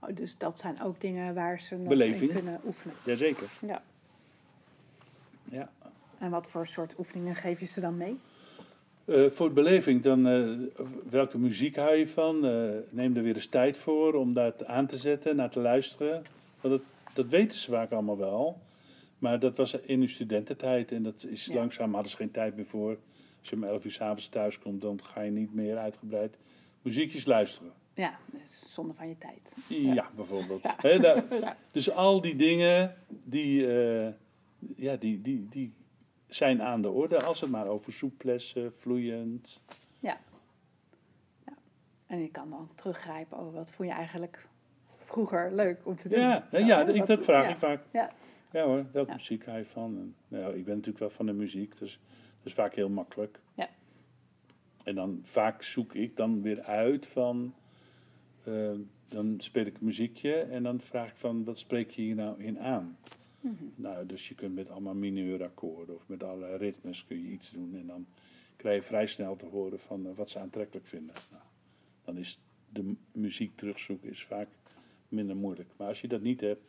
oh, 0.00 0.08
dus 0.14 0.34
dat 0.38 0.58
zijn 0.58 0.82
ook 0.82 1.00
dingen 1.00 1.34
waar 1.34 1.60
ze 1.60 1.76
nog 1.76 1.88
Beleving. 1.88 2.30
in 2.30 2.36
kunnen 2.36 2.60
oefenen. 2.66 2.96
jazeker. 3.04 3.48
Ja. 3.60 3.82
Ja. 5.44 5.70
En 6.18 6.30
wat 6.30 6.46
voor 6.46 6.66
soort 6.66 6.98
oefeningen 6.98 7.34
geef 7.34 7.60
je 7.60 7.66
ze 7.66 7.80
dan 7.80 7.96
mee? 7.96 8.18
Eh, 9.04 9.26
voor 9.30 9.48
de 9.48 9.54
beleving, 9.54 10.02
dan 10.02 10.26
eh, 10.26 10.86
welke 11.10 11.38
muziek 11.38 11.76
hou 11.76 11.94
je 11.94 12.06
van? 12.08 12.46
Eh, 12.46 12.68
neem 12.90 13.16
er 13.16 13.22
weer 13.22 13.34
eens 13.34 13.46
tijd 13.46 13.76
voor 13.76 14.14
om 14.14 14.32
dat 14.32 14.64
aan 14.64 14.86
te 14.86 14.96
zetten, 14.98 15.36
naar 15.36 15.50
te 15.50 15.60
luisteren. 15.60 16.22
Want 16.60 16.74
dat, 16.74 16.82
dat 17.14 17.26
weten 17.26 17.58
ze 17.58 17.70
vaak 17.70 17.92
allemaal 17.92 18.18
wel. 18.18 18.58
Maar 19.18 19.38
dat 19.38 19.56
was 19.56 19.74
in 19.74 19.98
hun 19.98 20.08
studententijd 20.08 20.92
en 20.92 21.02
dat 21.02 21.26
is 21.30 21.46
Ja. 21.46 21.54
langzaam, 21.54 21.92
hadden 21.92 22.10
ze 22.10 22.16
geen 22.16 22.30
tijd 22.30 22.56
meer 22.56 22.66
voor. 22.66 22.96
Als 23.42 23.50
je 23.50 23.56
om 23.56 23.64
11 23.64 23.84
uur 23.84 23.90
s'avonds 23.90 24.28
thuis 24.28 24.58
komt, 24.58 24.80
dan 24.80 25.02
ga 25.02 25.20
je 25.20 25.30
niet 25.30 25.54
meer 25.54 25.78
uitgebreid 25.78 26.38
muziekjes 26.82 27.24
luisteren. 27.24 27.72
Ja, 27.94 28.18
dat 28.32 28.40
is 28.40 28.72
zonde 28.74 28.94
van 28.94 29.08
je 29.08 29.18
tijd. 29.18 29.40
Ja, 29.68 30.10
bijvoorbeeld. 30.16 30.74
Ja. 30.82 30.98
Daar- 30.98 31.24
Ja. 31.40 31.56
dus 31.72 31.90
al 31.90 32.20
die 32.20 32.36
dingen, 32.36 32.94
die, 33.08 33.66
eh, 33.78 34.12
ja, 34.76 34.96
die, 34.96 35.20
die, 35.20 35.48
die 35.48 35.72
zijn 36.26 36.62
aan 36.62 36.82
de 36.82 36.90
orde. 36.90 37.22
Als 37.22 37.40
het 37.40 37.50
maar 37.50 37.66
over 37.66 37.92
souplesse, 37.92 38.72
vloeiend. 38.76 39.60
En 42.06 42.20
je 42.22 42.28
kan 42.30 42.50
dan 42.50 42.68
teruggrijpen 42.74 43.38
over 43.38 43.52
wat 43.52 43.70
vond 43.70 43.88
je 43.88 43.94
eigenlijk 43.94 44.46
vroeger 45.04 45.54
leuk 45.54 45.80
om 45.86 45.96
te 45.96 46.08
doen. 46.08 46.18
Ja, 46.18 46.48
ja, 46.50 46.58
ja, 46.58 46.86
ik, 46.86 47.06
dat 47.06 47.24
vraag 47.24 47.44
ja. 47.44 47.50
ik 47.50 47.56
vaak. 47.56 47.82
Ja. 47.92 48.12
Ja 48.52 48.64
hoor, 48.64 48.86
welke 48.92 49.08
Ja. 49.10 49.16
muziek 49.16 49.44
hou 49.44 49.58
je 49.58 49.64
van? 49.64 49.96
En, 49.98 50.14
nou, 50.28 50.54
ik 50.56 50.64
ben 50.64 50.74
natuurlijk 50.74 50.98
wel 50.98 51.10
van 51.10 51.26
de 51.26 51.32
muziek, 51.32 51.78
dus 51.78 51.98
is 52.42 52.54
vaak 52.54 52.74
heel 52.74 52.88
makkelijk. 52.88 53.40
Ja. 53.54 53.68
En 54.84 54.94
dan 54.94 55.18
vaak 55.22 55.62
zoek 55.62 55.94
ik 55.94 56.16
dan 56.16 56.42
weer 56.42 56.62
uit 56.62 57.06
van, 57.06 57.54
eh, 58.44 58.70
dan 59.08 59.34
speel 59.38 59.66
ik 59.66 59.78
een 59.78 59.84
muziekje 59.84 60.34
en 60.34 60.62
dan 60.62 60.80
vraag 60.80 61.10
ik 61.10 61.16
van, 61.16 61.44
wat 61.44 61.58
spreek 61.58 61.90
je 61.90 62.02
hier 62.02 62.14
nou 62.14 62.42
in 62.42 62.58
aan? 62.60 62.98
Mhm. 63.40 63.64
Nou, 63.74 64.06
dus 64.06 64.28
je 64.28 64.34
kunt 64.34 64.54
met 64.54 64.70
allemaal 64.70 64.94
mineurakkoorden 64.94 65.94
of 65.94 66.08
met 66.08 66.22
allerlei 66.22 66.56
ritmes 66.56 67.04
kun 67.04 67.22
je 67.22 67.28
iets 67.28 67.50
doen 67.50 67.74
en 67.76 67.86
dan 67.86 68.06
krijg 68.56 68.76
je 68.82 68.86
vrij 68.86 69.06
snel 69.06 69.36
te 69.36 69.46
horen 69.46 69.78
van 69.80 70.06
eh, 70.06 70.12
wat 70.16 70.30
ze 70.30 70.38
aantrekkelijk 70.38 70.86
vinden. 70.86 71.14
Nou, 71.30 71.42
dan 72.04 72.16
is 72.16 72.40
de 72.72 72.94
muziek 73.12 73.56
terugzoeken 73.56 74.10
is 74.10 74.24
vaak 74.24 74.48
minder 75.08 75.36
moeilijk. 75.36 75.68
Maar 75.76 75.88
als 75.88 76.00
je 76.00 76.08
dat 76.08 76.20
niet 76.20 76.40
hebt, 76.40 76.62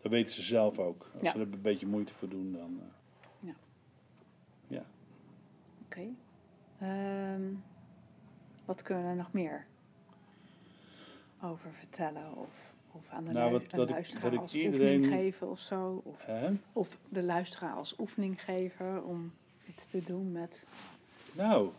dan 0.00 0.10
weten 0.10 0.32
ze 0.32 0.42
zelf 0.42 0.78
ook. 0.78 1.10
Als 1.14 1.22
Ja. 1.22 1.30
ze 1.32 1.38
er 1.38 1.52
een 1.52 1.60
beetje 1.62 1.86
moeite 1.86 2.12
voor 2.12 2.28
doen, 2.28 2.52
dan... 2.52 2.78
eh. 2.80 2.86
Oké. 5.92 6.08
Ehm, 6.80 7.42
wat 8.64 8.82
kunnen 8.82 9.04
we 9.04 9.10
er 9.10 9.16
nog 9.16 9.32
meer 9.32 9.66
over 11.42 11.72
vertellen? 11.72 12.36
Of, 12.36 12.74
of 12.92 13.08
aan 13.10 13.24
de 13.24 13.32
Nou, 13.32 13.52
wat- 13.52 13.62
ik- 13.62 13.72
luisteraar 13.90 14.32
ik 14.32 14.40
als 14.40 14.54
iedereen- 14.54 14.98
oefening 15.00 15.12
geven 15.20 15.50
of 15.50 15.60
zo? 15.60 16.02
Of, 16.04 16.24
Hè? 16.26 16.50
of 16.72 16.98
de 17.08 17.22
luisteraar 17.22 17.74
als 17.74 17.98
oefening 17.98 18.42
geven 18.42 19.04
om 19.04 19.32
iets 19.68 19.86
te 19.86 20.02
doen 20.04 20.32
met... 20.32 20.66
Nou, 21.32 21.70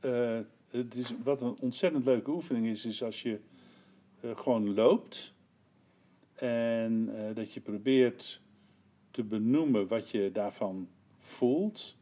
eh, 0.00 0.38
het 0.70 0.94
is, 0.94 1.12
wat 1.22 1.40
een 1.40 1.56
ontzettend 1.60 2.04
leuke 2.04 2.30
oefening 2.30 2.66
is, 2.66 2.84
is 2.86 3.02
als 3.02 3.22
je 3.22 3.40
eh, 4.20 4.36
gewoon 4.36 4.74
loopt 4.74 5.34
en 6.34 7.10
eh, 7.16 7.34
dat 7.34 7.52
je 7.52 7.60
probeert 7.60 8.40
te 9.10 9.24
benoemen 9.24 9.86
wat 9.88 10.10
je 10.10 10.30
daarvan 10.32 10.88
voelt. 11.18 11.96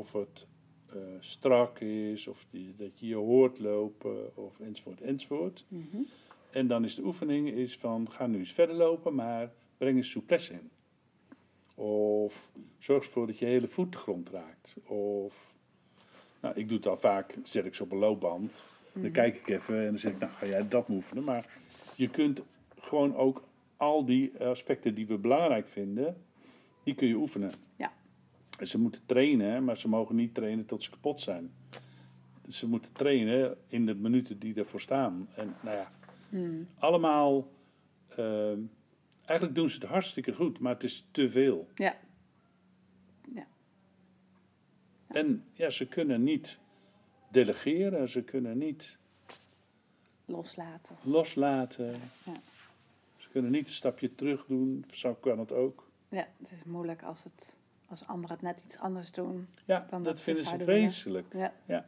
Of 0.00 0.12
het 0.12 0.46
eh, 0.86 0.96
strak 1.18 1.80
is, 1.80 2.26
of 2.26 2.46
die, 2.50 2.74
dat 2.76 2.98
je 2.98 3.06
je 3.06 3.14
hoort 3.14 3.58
lopen, 3.58 4.36
of 4.36 4.60
enzovoort, 4.60 5.00
enzovoort. 5.00 5.64
Mhm. 5.68 6.02
En 6.50 6.66
dan 6.66 6.84
is 6.84 6.94
de 6.94 7.04
oefening 7.04 7.48
is 7.48 7.76
van, 7.76 8.10
ga 8.10 8.26
nu 8.26 8.38
eens 8.38 8.52
verder 8.52 8.76
lopen, 8.76 9.14
maar 9.14 9.52
breng 9.78 9.96
eens 9.96 10.10
souplesse 10.10 10.52
in. 10.52 10.70
Of 11.84 12.50
zorg 12.78 13.04
ervoor 13.04 13.26
dat 13.26 13.38
je 13.38 13.46
hele 13.46 13.66
voet 13.66 13.92
de 13.92 13.98
grond 13.98 14.28
raakt. 14.28 14.76
Of, 14.86 15.54
nou, 16.40 16.54
ik 16.54 16.68
doe 16.68 16.76
het 16.76 16.86
al 16.86 16.96
vaak, 16.96 17.34
zet 17.42 17.64
ik 17.64 17.74
ze 17.74 17.82
op 17.82 17.92
een 17.92 17.98
loopband. 17.98 18.64
Dan 18.92 19.10
kijk 19.10 19.36
ik 19.36 19.48
even 19.48 19.78
en 19.78 19.84
dan 19.84 19.98
zeg 19.98 20.12
ik, 20.12 20.18
nou 20.18 20.32
ga 20.32 20.46
jij 20.46 20.68
dat 20.68 20.88
oefenen. 20.88 21.24
Maar 21.24 21.58
je 21.96 22.08
kunt 22.08 22.42
gewoon 22.78 23.16
ook 23.16 23.42
al 23.76 24.04
die 24.04 24.44
aspecten 24.44 24.94
die 24.94 25.06
we 25.06 25.18
belangrijk 25.18 25.68
vinden, 25.68 26.16
die 26.82 26.94
kun 26.94 27.08
je 27.08 27.14
oefenen. 27.14 27.52
Ja. 27.76 27.92
Ze 28.62 28.78
moeten 28.78 29.00
trainen, 29.06 29.64
maar 29.64 29.76
ze 29.78 29.88
mogen 29.88 30.14
niet 30.16 30.34
trainen 30.34 30.66
tot 30.66 30.82
ze 30.82 30.90
kapot 30.90 31.20
zijn. 31.20 31.52
Ze 32.48 32.68
moeten 32.68 32.92
trainen 32.92 33.56
in 33.68 33.86
de 33.86 33.94
minuten 33.94 34.38
die 34.38 34.54
ervoor 34.54 34.80
staan. 34.80 35.28
En 35.34 35.54
nou 35.62 35.76
ja, 35.76 35.90
Mm. 36.28 36.66
allemaal. 36.78 37.48
ehm, 38.16 38.58
eigenlijk 39.24 39.58
doen 39.58 39.70
ze 39.70 39.74
het 39.80 39.88
hartstikke 39.88 40.32
goed, 40.32 40.58
maar 40.58 40.72
het 40.74 40.82
is 40.84 41.06
te 41.10 41.30
veel. 41.30 41.68
Ja. 41.74 41.96
En 45.06 45.44
ja, 45.52 45.70
ze 45.70 45.86
kunnen 45.86 46.22
niet 46.22 46.58
delegeren, 47.30 48.08
ze 48.08 48.22
kunnen 48.22 48.58
niet 48.58 48.98
Loslaten. 50.24 50.96
loslaten. 51.04 52.00
Ja. 52.24 52.40
Ze 53.16 53.28
kunnen 53.28 53.50
niet 53.50 53.68
een 53.68 53.74
stapje 53.74 54.14
terug 54.14 54.44
doen, 54.46 54.84
zo 54.92 55.14
kan 55.14 55.38
het 55.38 55.52
ook. 55.52 55.88
Ja, 56.08 56.28
het 56.38 56.50
is 56.52 56.64
moeilijk 56.64 57.02
als, 57.02 57.24
het, 57.24 57.56
als 57.90 58.06
anderen 58.06 58.36
het 58.36 58.42
net 58.44 58.62
iets 58.66 58.78
anders 58.78 59.12
doen. 59.12 59.46
Ja, 59.66 59.86
Dan 59.90 60.02
dat 60.02 60.04
dat 60.16 60.20
vinden 60.20 60.44
ze 60.44 60.58
vreselijk. 60.58 61.26
Ja, 61.66 61.86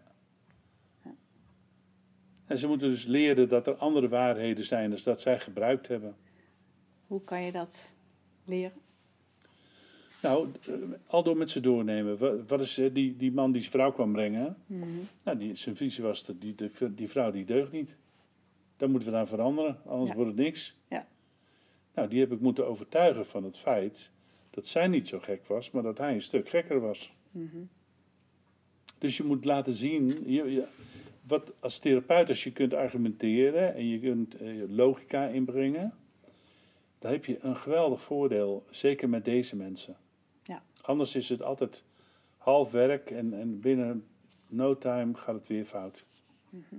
En 2.46 2.58
ze 2.58 2.66
moeten 2.66 2.88
dus 2.88 3.04
leren 3.04 3.48
dat 3.48 3.66
er 3.66 3.74
andere 3.74 4.08
waarheden 4.08 4.64
zijn 4.64 4.90
dan 4.90 4.98
dat 5.04 5.20
zij 5.20 5.40
gebruikt 5.40 5.88
hebben. 5.88 6.16
hoe 7.06 7.24
kan 7.24 7.42
je 7.42 7.52
dat 7.52 7.94
leren? 8.44 8.80
Nou, 10.22 10.48
eh, 10.66 10.74
al 11.06 11.22
door 11.22 11.36
met 11.36 11.50
ze 11.50 11.60
doornemen. 11.60 12.18
Wa- 12.18 12.36
Wat 12.46 12.60
is 12.60 12.78
eh, 12.78 12.94
die, 12.94 13.16
die 13.16 13.32
man 13.32 13.52
die 13.52 13.60
zijn 13.60 13.72
vrouw 13.72 13.92
kwam 13.92 14.12
brengen? 14.12 14.56
Mhm. 14.66 14.88
Nou, 15.24 15.38
die, 15.38 15.54
zijn 15.54 15.76
visie 15.76 16.02
was, 16.04 16.24
dat 16.24 16.40
die, 16.40 16.54
die, 16.54 16.94
die 16.94 17.08
vrouw 17.08 17.30
die 17.30 17.44
deugt 17.44 17.72
niet. 17.72 17.96
Daar 18.76 18.90
moeten 18.90 19.10
we 19.10 19.16
aan 19.16 19.26
veranderen, 19.26 19.78
anders 19.86 20.10
Ja. 20.10 20.16
wordt 20.16 20.30
het 20.30 20.38
niks. 20.40 20.76
Ja. 20.88 21.06
Nou, 21.94 22.08
die 22.08 22.20
heb 22.20 22.32
ik 22.32 22.40
moeten 22.40 22.66
overtuigen 22.66 23.26
van 23.26 23.44
het 23.44 23.58
feit 23.58 24.10
dat 24.52 24.66
zij 24.66 24.86
niet 24.88 25.08
zo 25.08 25.18
gek 25.18 25.46
was, 25.46 25.70
maar 25.70 25.82
dat 25.82 25.98
hij 25.98 26.14
een 26.14 26.22
stuk 26.22 26.48
gekker 26.48 26.80
was. 26.80 27.14
Mhm. 27.30 27.56
Dus 28.98 29.16
je 29.16 29.24
moet 29.24 29.44
laten 29.44 29.72
zien, 29.72 30.08
je, 30.32 30.50
je- 30.52 30.66
wat 31.26 31.52
als 31.60 31.78
therapeut, 31.78 32.28
als 32.28 32.44
je 32.44 32.52
kunt 32.52 32.74
argumenteren 32.74 33.74
en 33.74 33.88
je 33.88 34.00
kunt 34.00 34.34
eh, 34.36 34.48
logica 34.68 35.26
inbrengen, 35.26 35.94
dan 36.98 37.12
heb 37.12 37.24
je 37.24 37.38
een 37.40 37.56
geweldig 37.56 38.00
voordeel, 38.00 38.64
zeker 38.70 39.08
met 39.08 39.24
deze 39.24 39.56
mensen. 39.56 39.96
Ja. 40.42 40.62
Anders 40.80 41.14
is 41.14 41.28
het 41.28 41.42
altijd 41.42 41.84
half 42.36 42.70
werk 42.70 43.10
en, 43.10 43.32
en 43.34 43.60
binnen 43.60 44.06
no 44.48 44.78
time 44.78 45.14
gaat 45.14 45.34
het 45.34 45.46
weer 45.46 45.64
fout. 45.64 46.04
Mhm. 46.50 46.74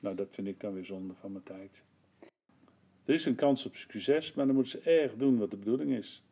Nou, 0.00 0.14
dat 0.16 0.28
vind 0.30 0.46
ik 0.48 0.60
dan 0.60 0.72
weer 0.74 0.84
zonde 0.84 1.14
van 1.14 1.32
mijn 1.32 1.44
tijd. 1.44 1.84
Er 3.04 3.14
is 3.14 3.24
een 3.24 3.34
kans 3.34 3.66
op 3.66 3.76
succes, 3.76 4.32
maar 4.32 4.46
dan 4.46 4.54
moeten 4.54 4.72
ze 4.82 4.90
erg 4.90 5.14
doen 5.14 5.38
wat 5.38 5.50
de 5.50 5.56
bedoeling 5.56 5.90
is. 5.92 6.22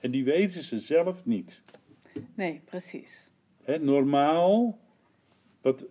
En 0.00 0.10
die 0.10 0.24
weten 0.24 0.62
ze 0.62 0.78
zelf 0.78 1.24
niet. 1.24 1.62
Nee, 2.34 2.60
precies. 2.64 3.30
Hè, 3.62 3.78
normaal, 3.78 4.78
wat 5.60 5.84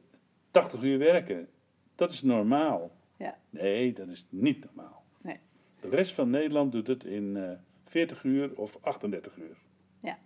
80 0.51 0.81
uur 0.81 0.97
werken, 0.97 1.47
dat 1.95 2.11
is 2.11 2.21
normaal. 2.21 2.91
Ja. 3.17 3.37
Nee, 3.49 3.93
dat 3.93 4.07
is 4.07 4.27
niet 4.29 4.65
normaal. 4.65 5.03
Nee. 5.21 5.39
De 5.79 5.89
rest 5.89 6.13
van 6.13 6.29
Nederland 6.29 6.71
doet 6.71 6.87
het 6.87 7.03
in 7.03 7.37
eh 7.37 7.51
40 7.83 8.23
uur 8.23 8.55
of 8.55 8.77
38 8.81 9.37
uur. 9.37 9.57
Ja. 9.99 10.17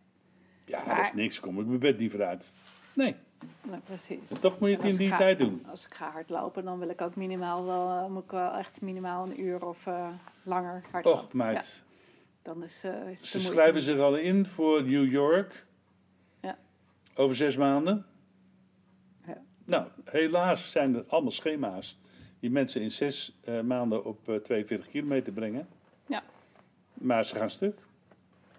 Ja, 0.65 0.84
Maar- 0.86 0.96
dat 0.96 1.06
is 1.06 1.13
niks, 1.13 1.39
kom 1.39 1.60
ik 1.60 1.65
mijn 1.65 1.80
bed 1.80 1.98
niet 1.98 2.12
vooruit. 2.12 2.56
Nee, 2.94 3.15
Nou, 3.62 3.80
precies. 3.82 4.30
en 4.30 4.39
toch 4.39 4.60
moet 4.60 4.70
je 4.70 4.76
het 4.76 4.86
in 4.86 4.96
die 4.96 5.10
ga- 5.10 5.17
tijd 5.17 5.39
doen. 5.39 5.65
Als 5.70 5.86
ik 5.86 5.94
ga 5.94 6.12
hardlopen, 6.12 6.63
dan 6.63 6.80
wil 6.80 6.89
ik 6.89 7.02
ook 7.02 7.15
minimaal 7.15 7.65
wel, 7.65 7.89
eh, 7.89 8.10
moet 8.10 8.24
ik 8.24 8.32
wel 8.32 8.52
echt 8.52 8.82
minimaal 8.82 9.26
een 9.26 9.41
uur 9.41 9.65
of 9.65 9.88
eh, 9.88 10.10
langer 10.44 10.84
hardlopen. 10.91 11.22
Och, 11.22 11.34
meid. 11.34 11.56
Ja, 11.84 11.90
dan 12.41 12.63
is, 12.63 12.84
eh 12.84 13.10
is 13.12 13.32
Ze 13.32 13.39
schrijven 13.39 13.82
zich 13.82 13.99
al 13.99 14.15
in 14.15 14.45
voor 14.45 14.84
New 14.84 15.12
York. 15.12 15.65
Ja. 16.41 16.58
Over 17.15 17.36
zes 17.36 17.58
maanden. 17.58 18.06
Ja. 19.25 19.41
Nou, 19.65 19.88
helaas 20.04 20.71
zijn 20.71 20.95
er 20.95 21.04
allemaal 21.08 21.32
schema's 21.32 21.99
die 22.41 22.51
mensen 22.51 22.82
in 22.82 22.91
zes 22.91 23.38
eh, 23.43 23.62
maanden 23.62 24.06
op 24.06 24.30
eh, 24.30 24.36
42 24.36 24.89
kilometer 24.89 25.34
brengen. 25.34 25.67
Ja. 26.06 26.23
Maar 26.93 27.25
ze 27.25 27.36
gaan 27.36 27.49
stuk. 27.49 27.80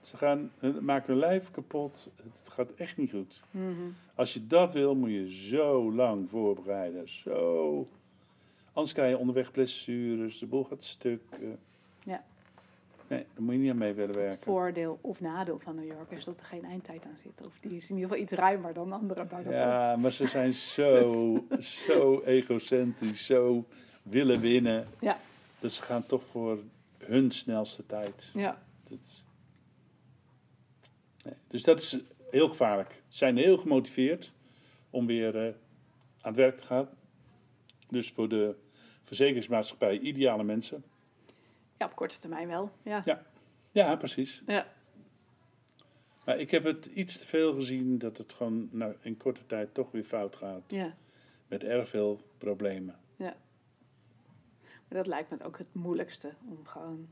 Ze 0.00 0.16
gaan, 0.16 0.52
eh, 0.60 0.70
maken 0.78 1.12
hun 1.12 1.18
lijf 1.18 1.50
kapot. 1.50 2.10
Het 2.16 2.52
gaat 2.52 2.70
echt 2.76 2.96
niet 2.96 3.10
goed. 3.10 3.42
Mhm. 3.50 3.90
Als 4.14 4.34
je 4.34 4.46
dat 4.46 4.72
wil, 4.72 4.94
moet 4.94 5.10
je 5.10 5.32
zo 5.32 5.92
lang 5.92 6.30
voorbereiden. 6.30 7.08
Zo. 7.08 7.88
Anders 8.72 8.94
krijg 8.94 9.10
je 9.10 9.18
onderweg 9.18 9.50
blessures, 9.50 10.38
de 10.38 10.46
boel 10.46 10.64
gaat 10.64 10.84
stuk. 10.84 11.22
Nee, 13.12 13.26
daar 13.34 13.42
moet 13.42 13.54
je 13.54 13.60
niet 13.60 13.70
aan 13.70 13.78
mee 13.78 13.92
willen 13.92 14.14
Het 14.14 14.22
werken. 14.24 14.42
voordeel 14.42 14.98
of 15.00 15.20
nadeel 15.20 15.58
van 15.58 15.74
New 15.74 15.86
York 15.86 16.10
is 16.10 16.24
dat 16.24 16.40
er 16.40 16.46
geen 16.46 16.64
eindtijd 16.64 17.04
aan 17.04 17.18
zit. 17.22 17.46
Of 17.46 17.58
die 17.60 17.76
is 17.76 17.88
in 17.90 17.94
ieder 17.96 18.10
geval 18.10 18.22
iets 18.24 18.32
ruimer 18.32 18.74
dan 18.74 18.92
andere. 18.92 19.26
Ja, 19.48 19.96
maar 19.96 20.12
ze 20.12 20.26
zijn 20.26 20.52
zo, 20.74 21.46
zo 21.58 22.22
egocentrisch, 22.24 23.26
zo 23.26 23.64
willen 24.02 24.40
winnen. 24.40 24.86
Ja. 25.00 25.18
Dat 25.60 25.72
ze 25.72 25.82
gaan 25.82 26.06
toch 26.06 26.22
voor 26.24 26.58
hun 26.98 27.30
snelste 27.30 27.86
tijd. 27.86 28.30
Ja. 28.34 28.62
Dat, 28.88 29.24
nee. 31.24 31.34
Dus 31.48 31.62
dat 31.62 31.80
is 31.80 31.98
heel 32.30 32.48
gevaarlijk. 32.48 32.90
Ze 33.08 33.16
zijn 33.16 33.36
heel 33.36 33.58
gemotiveerd 33.58 34.32
om 34.90 35.06
weer 35.06 35.36
eh, 35.36 35.54
aan 36.20 36.32
het 36.32 36.36
werk 36.36 36.56
te 36.56 36.66
gaan. 36.66 36.88
Dus 37.88 38.10
voor 38.10 38.28
de 38.28 38.54
verzekeringsmaatschappij 39.04 39.98
ideale 39.98 40.44
mensen. 40.44 40.84
Ja, 41.82 41.88
op 41.88 41.96
korte 41.96 42.18
termijn 42.18 42.48
wel. 42.48 42.70
Ja. 42.82 43.02
Ja. 43.04 43.22
Ja, 43.70 43.96
precies. 43.96 44.42
Ja. 44.46 44.66
Maar 46.24 46.38
ik 46.38 46.50
heb 46.50 46.64
het 46.64 46.86
iets 46.86 47.18
te 47.18 47.26
veel 47.26 47.54
gezien 47.54 47.98
dat 47.98 48.18
het 48.18 48.32
gewoon 48.32 48.68
nou, 48.72 48.94
in 49.00 49.16
korte 49.16 49.46
tijd 49.46 49.74
toch 49.74 49.90
weer 49.90 50.04
fout 50.04 50.36
gaat. 50.36 50.62
ja. 50.66 50.94
Met 51.48 51.64
erg 51.64 51.88
veel 51.88 52.20
problemen. 52.38 52.96
Maar 54.88 55.02
dat 55.02 55.06
lijkt 55.06 55.30
me 55.30 55.42
ook 55.44 55.58
het 55.58 55.74
moeilijkste 55.74 56.32
om 56.48 56.66
gewoon 56.66 57.08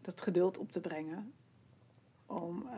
dat 0.00 0.20
geduld 0.20 0.58
op 0.58 0.72
te 0.72 0.80
brengen. 0.80 1.32
Om 2.26 2.66
eh, 2.68 2.76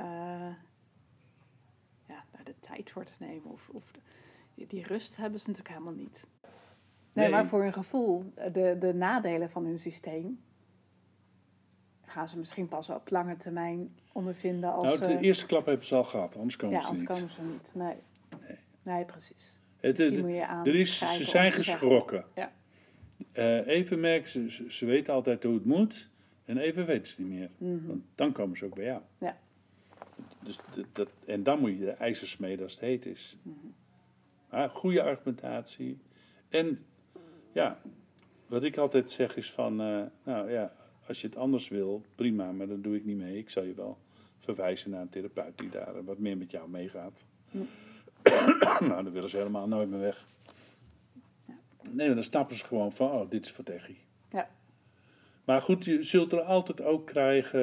ja, 2.06 2.24
daar 2.30 2.44
de 2.44 2.54
tijd 2.60 2.90
voor 2.90 3.04
te 3.04 3.14
nemen. 3.18 3.50
Of, 3.50 3.68
of 3.72 3.90
de- 4.54 4.66
die 4.66 4.82
rust 4.86 5.16
hebben 5.16 5.40
ze 5.40 5.48
natuurlijk 5.48 5.74
helemaal 5.76 5.98
niet. 6.02 6.24
Nee, 6.42 6.50
Nee. 7.12 7.30
maar 7.30 7.46
voor 7.46 7.62
hun 7.62 7.72
gevoel, 7.72 8.32
de, 8.52 8.76
de 8.78 8.94
nadelen 8.94 9.50
van 9.50 9.64
hun 9.64 9.78
systeem 9.78 10.40
gaan 12.14 12.28
ze 12.28 12.38
misschien 12.38 12.68
pas 12.68 12.88
op 12.90 13.10
lange 13.10 13.36
termijn 13.36 13.94
ondervinden 14.12 14.72
als 14.72 14.98
nou, 14.98 15.12
de 15.12 15.20
eerste 15.20 15.46
klap 15.46 15.66
hebben 15.66 15.86
ze 15.86 15.94
al 15.94 16.04
gehad, 16.04 16.36
anders 16.36 16.56
komen 16.56 16.74
ja, 16.76 16.80
ze 16.80 16.88
anders 16.88 17.08
niet. 17.08 17.18
komen 17.18 17.34
ze 17.34 17.42
niet. 17.42 17.70
Nee, 17.74 17.96
Nee. 18.48 18.58
nee 18.82 19.04
precies. 19.04 19.58
Het, 19.80 19.96
Dus 19.96 20.10
die 20.10 20.18
moet 20.20 20.30
je 20.34 20.46
aan 20.46 20.66
er 20.66 20.74
is, 20.74 20.98
ze 20.98 21.24
zijn 21.24 21.52
geschrokken. 21.52 22.24
Ja. 22.34 22.52
Eh, 23.32 23.66
even 23.66 24.00
merken 24.00 24.30
ze, 24.30 24.50
ze, 24.50 24.72
ze 24.72 24.86
weten 24.86 25.14
altijd 25.14 25.42
hoe 25.42 25.54
het 25.54 25.64
moet. 25.64 26.08
En 26.44 26.58
even 26.58 26.86
weten 26.86 27.12
ze 27.12 27.22
niet 27.22 27.38
meer. 27.38 27.50
Mhm. 27.58 27.86
Want 27.86 28.02
dan 28.14 28.32
komen 28.32 28.56
ze 28.56 28.64
ook 28.64 28.74
bij 28.74 28.84
jou. 28.84 29.00
Ja. 29.18 29.38
Dus 30.42 30.58
dat, 30.92 31.08
en 31.26 31.42
dan 31.42 31.58
moet 31.60 31.70
je 31.70 31.78
de 31.78 31.90
ijzer 31.90 32.28
smeden 32.28 32.64
als 32.64 32.72
het 32.72 32.80
heet 32.82 33.06
is. 33.06 33.36
Mhm. 33.42 33.56
Maar 34.50 34.70
goede 34.70 35.02
argumentatie. 35.02 35.98
En 36.48 36.84
ja, 37.52 37.78
wat 38.46 38.62
ik 38.62 38.76
altijd 38.76 39.10
zeg 39.10 39.36
is 39.36 39.52
van... 39.52 39.80
eh, 39.80 40.02
nou 40.24 40.50
ja, 40.50 40.72
als 41.06 41.20
je 41.20 41.26
het 41.26 41.36
anders 41.36 41.68
wil, 41.68 42.02
prima. 42.14 42.52
Maar 42.52 42.66
dat 42.66 42.82
doe 42.82 42.96
ik 42.96 43.04
niet 43.04 43.16
mee. 43.16 43.38
Ik 43.38 43.50
zal 43.50 43.62
je 43.62 43.74
wel 43.74 43.98
verwijzen 44.38 44.90
naar 44.90 45.00
een 45.00 45.08
therapeut 45.08 45.58
die 45.58 45.68
daar 45.68 46.04
wat 46.04 46.18
meer 46.18 46.36
met 46.36 46.50
jou 46.50 46.68
meegaat. 46.70 47.24
Hm. 47.50 47.58
nou, 48.88 49.04
dan 49.04 49.10
willen 49.12 49.30
ze 49.30 49.36
helemaal 49.36 49.68
nooit 49.68 49.88
meer 49.90 50.00
weg. 50.00 50.26
Nee, 51.90 52.14
dan 52.14 52.22
snappen 52.22 52.56
ze 52.56 52.64
gewoon 52.64 52.92
van, 52.92 53.10
oh, 53.10 53.30
dit 53.30 53.44
is 53.44 53.50
voor 53.50 53.64
Teggie. 53.64 53.98
Ja. 54.30 54.48
Maar 55.44 55.62
goed, 55.62 55.84
je 55.84 56.02
zult 56.02 56.32
er 56.32 56.40
altijd 56.40 56.80
ook 56.80 57.06
krijgen 57.06 57.60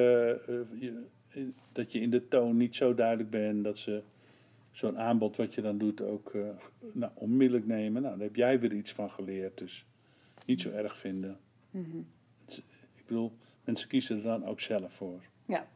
eh, 0.48 0.80
je- 0.80 1.02
eh, 1.28 1.42
dat 1.72 1.92
je 1.92 2.00
in 2.00 2.10
de 2.10 2.28
toon 2.28 2.56
niet 2.56 2.74
zo 2.74 2.94
duidelijk 2.94 3.30
bent. 3.30 3.64
Dat 3.64 3.78
ze 3.78 4.02
zo'n 4.72 4.98
aanbod 4.98 5.36
wat 5.36 5.54
je 5.54 5.60
dan 5.60 5.78
doet 5.78 6.00
ook 6.00 6.34
eh, 6.34 6.48
nou, 6.92 7.12
onmiddellijk 7.14 7.66
nemen. 7.66 8.02
Nou, 8.02 8.14
daar 8.16 8.26
heb 8.26 8.36
jij 8.36 8.60
weer 8.60 8.72
iets 8.72 8.92
van 8.92 9.10
geleerd. 9.10 9.58
Dus 9.58 9.84
niet 10.46 10.60
zo 10.60 10.70
erg 10.70 10.96
vinden. 10.96 11.38
Ik 12.46 12.62
bedoel, 13.12 13.32
mensen 13.64 13.88
kiezen 13.88 14.16
er 14.16 14.22
dan 14.22 14.44
ook 14.46 14.60
zelf 14.60 14.92
voor. 14.92 15.20
Ja, 15.46 15.66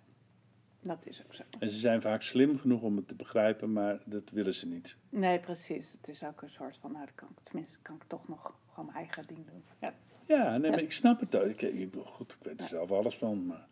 dat 0.82 1.06
is 1.06 1.22
ook 1.24 1.34
zo. 1.34 1.42
En 1.58 1.70
ze 1.70 1.78
zijn 1.78 2.00
vaak 2.02 2.22
slim 2.22 2.58
genoeg 2.58 2.82
om 2.82 2.96
het 2.96 3.08
te 3.08 3.14
begrijpen, 3.14 3.72
maar 3.72 3.98
dat 4.04 4.30
willen 4.30 4.54
ze 4.54 4.68
niet. 4.68 4.96
Nee, 5.08 5.40
precies. 5.40 5.92
Het 5.92 6.08
is 6.08 6.24
ook 6.24 6.42
een 6.42 6.50
soort 6.50 6.76
van, 6.76 6.92
nou, 6.92 7.06
kan 7.14 7.28
ik, 7.36 7.42
tenminste 7.44 7.78
kan 7.82 7.94
ik 7.94 8.02
toch 8.06 8.28
nog 8.28 8.54
gewoon 8.70 8.84
mijn 8.86 8.98
eigen 8.98 9.26
ding 9.26 9.46
doen. 9.46 9.64
Ja, 9.80 9.94
Ja, 10.26 10.56
nee, 10.56 10.70
Ja. 10.70 10.76
maar 10.76 10.84
ik 10.84 10.92
snap 10.92 11.20
het 11.20 11.36
ook. 11.36 11.44
Ik, 11.44 11.62
ik 11.62 11.94
goed, 12.04 12.32
ik 12.32 12.44
weet 12.44 12.54
er 12.60 12.62
Ja. 12.62 12.68
zelf 12.68 12.90
alles 12.90 13.16
van, 13.16 13.46
maar 13.46 13.66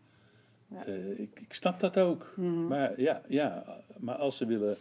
eh, 0.87 1.18
ik, 1.18 1.40
ik 1.40 1.53
snap 1.55 1.81
dat 1.81 1.98
ook. 1.98 2.33
Mhm. 2.37 2.66
Maar 2.66 3.00
ja, 3.00 3.22
ja, 3.29 3.64
maar 4.00 4.14
als 4.16 4.37
ze 4.37 4.46
willen 4.46 4.77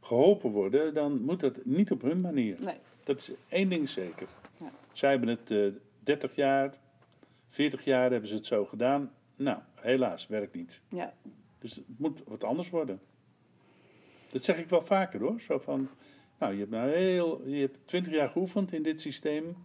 geholpen 0.00 0.50
worden, 0.50 0.94
dan 0.94 1.22
moet 1.22 1.40
dat 1.40 1.64
niet 1.64 1.90
op 1.90 2.02
hun 2.02 2.20
manier. 2.20 2.56
Nee, 2.60 2.76
Dat 3.04 3.16
is 3.18 3.30
één 3.48 3.68
ding 3.68 3.88
zeker. 3.88 4.28
Ja. 4.60 4.70
Zij 4.92 5.10
hebben 5.10 5.28
het 5.28 5.50
eh 5.50 5.66
30 6.00 6.34
jaar, 6.34 6.74
40 7.52 7.84
jaar 7.84 8.10
hebben 8.10 8.28
ze 8.28 8.34
het 8.34 8.46
zo 8.46 8.64
gedaan. 8.64 9.12
Nou, 9.36 9.58
helaas, 9.74 10.26
werkt 10.26 10.54
niet. 10.54 10.80
ja, 10.88 11.14
Dus 11.58 11.74
het 11.76 11.84
moet 11.98 12.22
wat 12.26 12.44
anders 12.44 12.70
worden. 12.70 13.00
Dat 14.30 14.44
zeg 14.44 14.58
ik 14.58 14.68
wel 14.68 14.80
vaker 14.80 15.20
hoor. 15.20 15.40
Zo 15.40 15.58
van, 15.58 15.88
nou, 16.38 16.52
je 16.52 16.58
hebt 16.58 16.70
nou 16.70 16.90
heel, 16.90 17.46
je 17.48 17.60
hebt 17.60 17.78
20 17.84 18.12
jaar 18.12 18.28
geoefend 18.28 18.72
in 18.72 18.82
dit 18.82 19.00
systeem. 19.00 19.56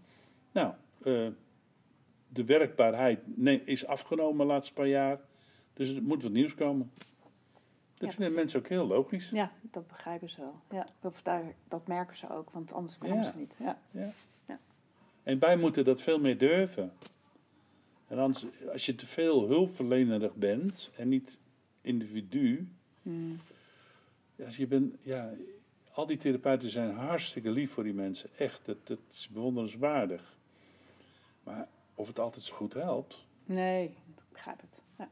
Nou, 0.51 0.73
eh, 1.03 1.27
de 2.27 2.45
werkbaarheid 2.45 3.19
nee, 3.37 3.61
is 3.63 3.85
afgenomen 3.85 4.37
de 4.47 4.53
laatste 4.53 4.73
paar 4.73 4.87
jaar. 4.87 5.19
Dus 5.73 5.95
er 5.95 6.03
moet 6.03 6.23
wat 6.23 6.31
nieuws 6.31 6.55
komen. 6.55 6.91
Dat 7.93 8.09
Ja, 8.09 8.15
vinden 8.15 8.33
mensen 8.35 8.59
ook 8.59 8.67
heel 8.67 8.87
logisch. 8.87 9.29
ja, 9.29 9.51
dat 9.61 9.87
begrijpen 9.87 10.29
ze 10.29 10.41
wel. 10.41 10.61
Ja, 10.71 10.87
of 11.01 11.21
daar, 11.21 11.43
dat 11.67 11.87
merken 11.87 12.17
ze 12.17 12.29
ook, 12.29 12.49
want 12.51 12.73
anders 12.73 12.97
komen 12.97 13.17
Ja. 13.17 13.23
ze 13.31 13.37
niet. 13.37 13.55
Ja, 13.59 13.79
En 15.23 15.39
wij 15.39 15.57
moeten 15.57 15.85
dat 15.85 16.01
veel 16.01 16.19
meer 16.19 16.37
durven. 16.37 16.91
En 18.07 18.17
anders, 18.17 18.45
als 18.71 18.85
je 18.85 18.95
te 18.95 19.05
veel 19.05 19.47
hulpverlenerig 19.47 20.35
bent 20.35 20.89
en 20.95 21.09
niet 21.09 21.37
individu, 21.81 22.67
Mm. 23.07 23.39
ja, 24.35 24.45
als 24.45 24.57
je 24.57 24.67
bent, 24.67 24.95
ja, 25.01 25.33
al 25.91 26.05
die 26.05 26.17
therapeuten 26.17 26.69
zijn 26.71 26.95
hartstikke 26.95 27.49
lief 27.49 27.71
voor 27.71 27.83
die 27.83 27.93
mensen. 27.93 28.29
Echt, 28.37 28.65
dat, 28.65 28.77
dat 28.83 28.99
is 29.11 29.27
bewonderenswaardig. 29.27 30.35
Maar 31.43 31.67
of 31.95 32.07
het 32.07 32.19
altijd 32.19 32.45
zo 32.45 32.55
goed 32.55 32.73
helpt. 32.73 33.25
Nee, 33.45 33.85
ik 33.85 34.23
begrijp 34.31 34.61
het. 34.61 34.81
Ja. 34.97 35.09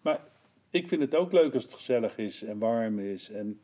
Maar 0.00 0.20
ik 0.70 0.88
vind 0.88 1.00
het 1.00 1.14
ook 1.14 1.32
leuk 1.32 1.54
als 1.54 1.62
het 1.62 1.74
gezellig 1.74 2.18
is 2.18 2.42
en 2.42 2.58
warm 2.58 2.98
is. 2.98 3.30
En 3.30 3.60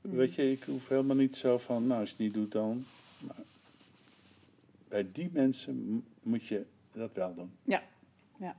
weet 0.00 0.34
je, 0.34 0.50
ik 0.50 0.62
hoef 0.62 0.88
helemaal 0.88 1.16
niet 1.16 1.36
zo 1.36 1.58
van, 1.58 1.86
nou, 1.86 2.00
als 2.00 2.08
je 2.08 2.14
het 2.14 2.24
niet 2.24 2.34
doet 2.34 2.52
dan. 2.52 2.84
Maar 3.18 3.44
bij 4.94 5.12
die 5.12 5.30
mensen 5.32 6.04
moet 6.22 6.46
je 6.46 6.64
dat 6.92 7.12
wel 7.14 7.34
doen. 7.34 7.50
Ja, 7.62 7.82
ja. 8.38 8.56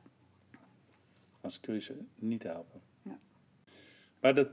Anders 1.36 1.60
kun 1.60 1.74
je 1.74 1.80
ze 1.80 1.98
niet 2.16 2.44
helpen. 2.44 2.82
Ja. 3.02 3.20
Maar 4.20 4.34
dat 4.34 4.50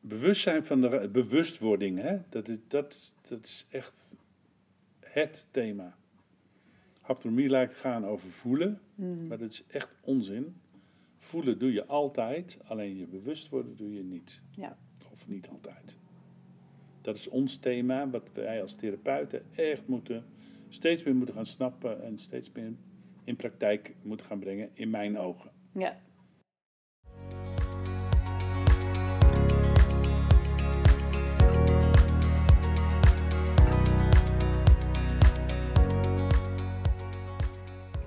bewustzijn 0.00 0.64
van 0.64 0.80
de 0.80 1.08
bewustwording, 1.12 1.98
hè, 1.98 2.18
dat, 2.28 2.48
is, 2.48 2.56
dat, 2.68 3.14
dat 3.28 3.44
is 3.46 3.66
echt 3.70 3.92
het 5.00 5.46
thema. 5.50 5.96
Haptonomie 7.00 7.48
lijkt 7.48 7.74
gaan 7.74 8.06
over 8.06 8.30
voelen, 8.30 8.80
Mm. 8.94 9.26
maar 9.26 9.38
dat 9.38 9.50
is 9.50 9.64
echt 9.66 9.90
onzin. 10.00 10.56
Voelen 11.18 11.58
doe 11.58 11.72
je 11.72 11.86
altijd, 11.86 12.58
alleen 12.64 12.96
je 12.96 13.06
bewust 13.06 13.48
worden 13.48 13.76
doe 13.76 13.94
je 13.94 14.02
niet. 14.02 14.40
Ja. 14.50 14.78
Of 15.12 15.28
niet 15.28 15.48
altijd. 15.48 15.96
Dat 17.00 17.16
is 17.16 17.28
ons 17.28 17.56
thema, 17.56 18.10
wat 18.10 18.30
wij 18.32 18.62
als 18.62 18.74
therapeuten 18.74 19.42
echt 19.54 19.86
moeten, 19.86 20.24
steeds 20.74 21.02
meer 21.02 21.14
moeten 21.14 21.34
gaan 21.34 21.46
snappen 21.46 22.02
en 22.02 22.18
steeds 22.18 22.52
meer 22.52 22.72
in 23.24 23.36
praktijk 23.36 23.94
moeten 24.04 24.26
gaan 24.26 24.38
brengen, 24.38 24.70
in 24.74 24.90
mijn 24.90 25.18
ogen. 25.18 25.50
ja. 25.72 25.96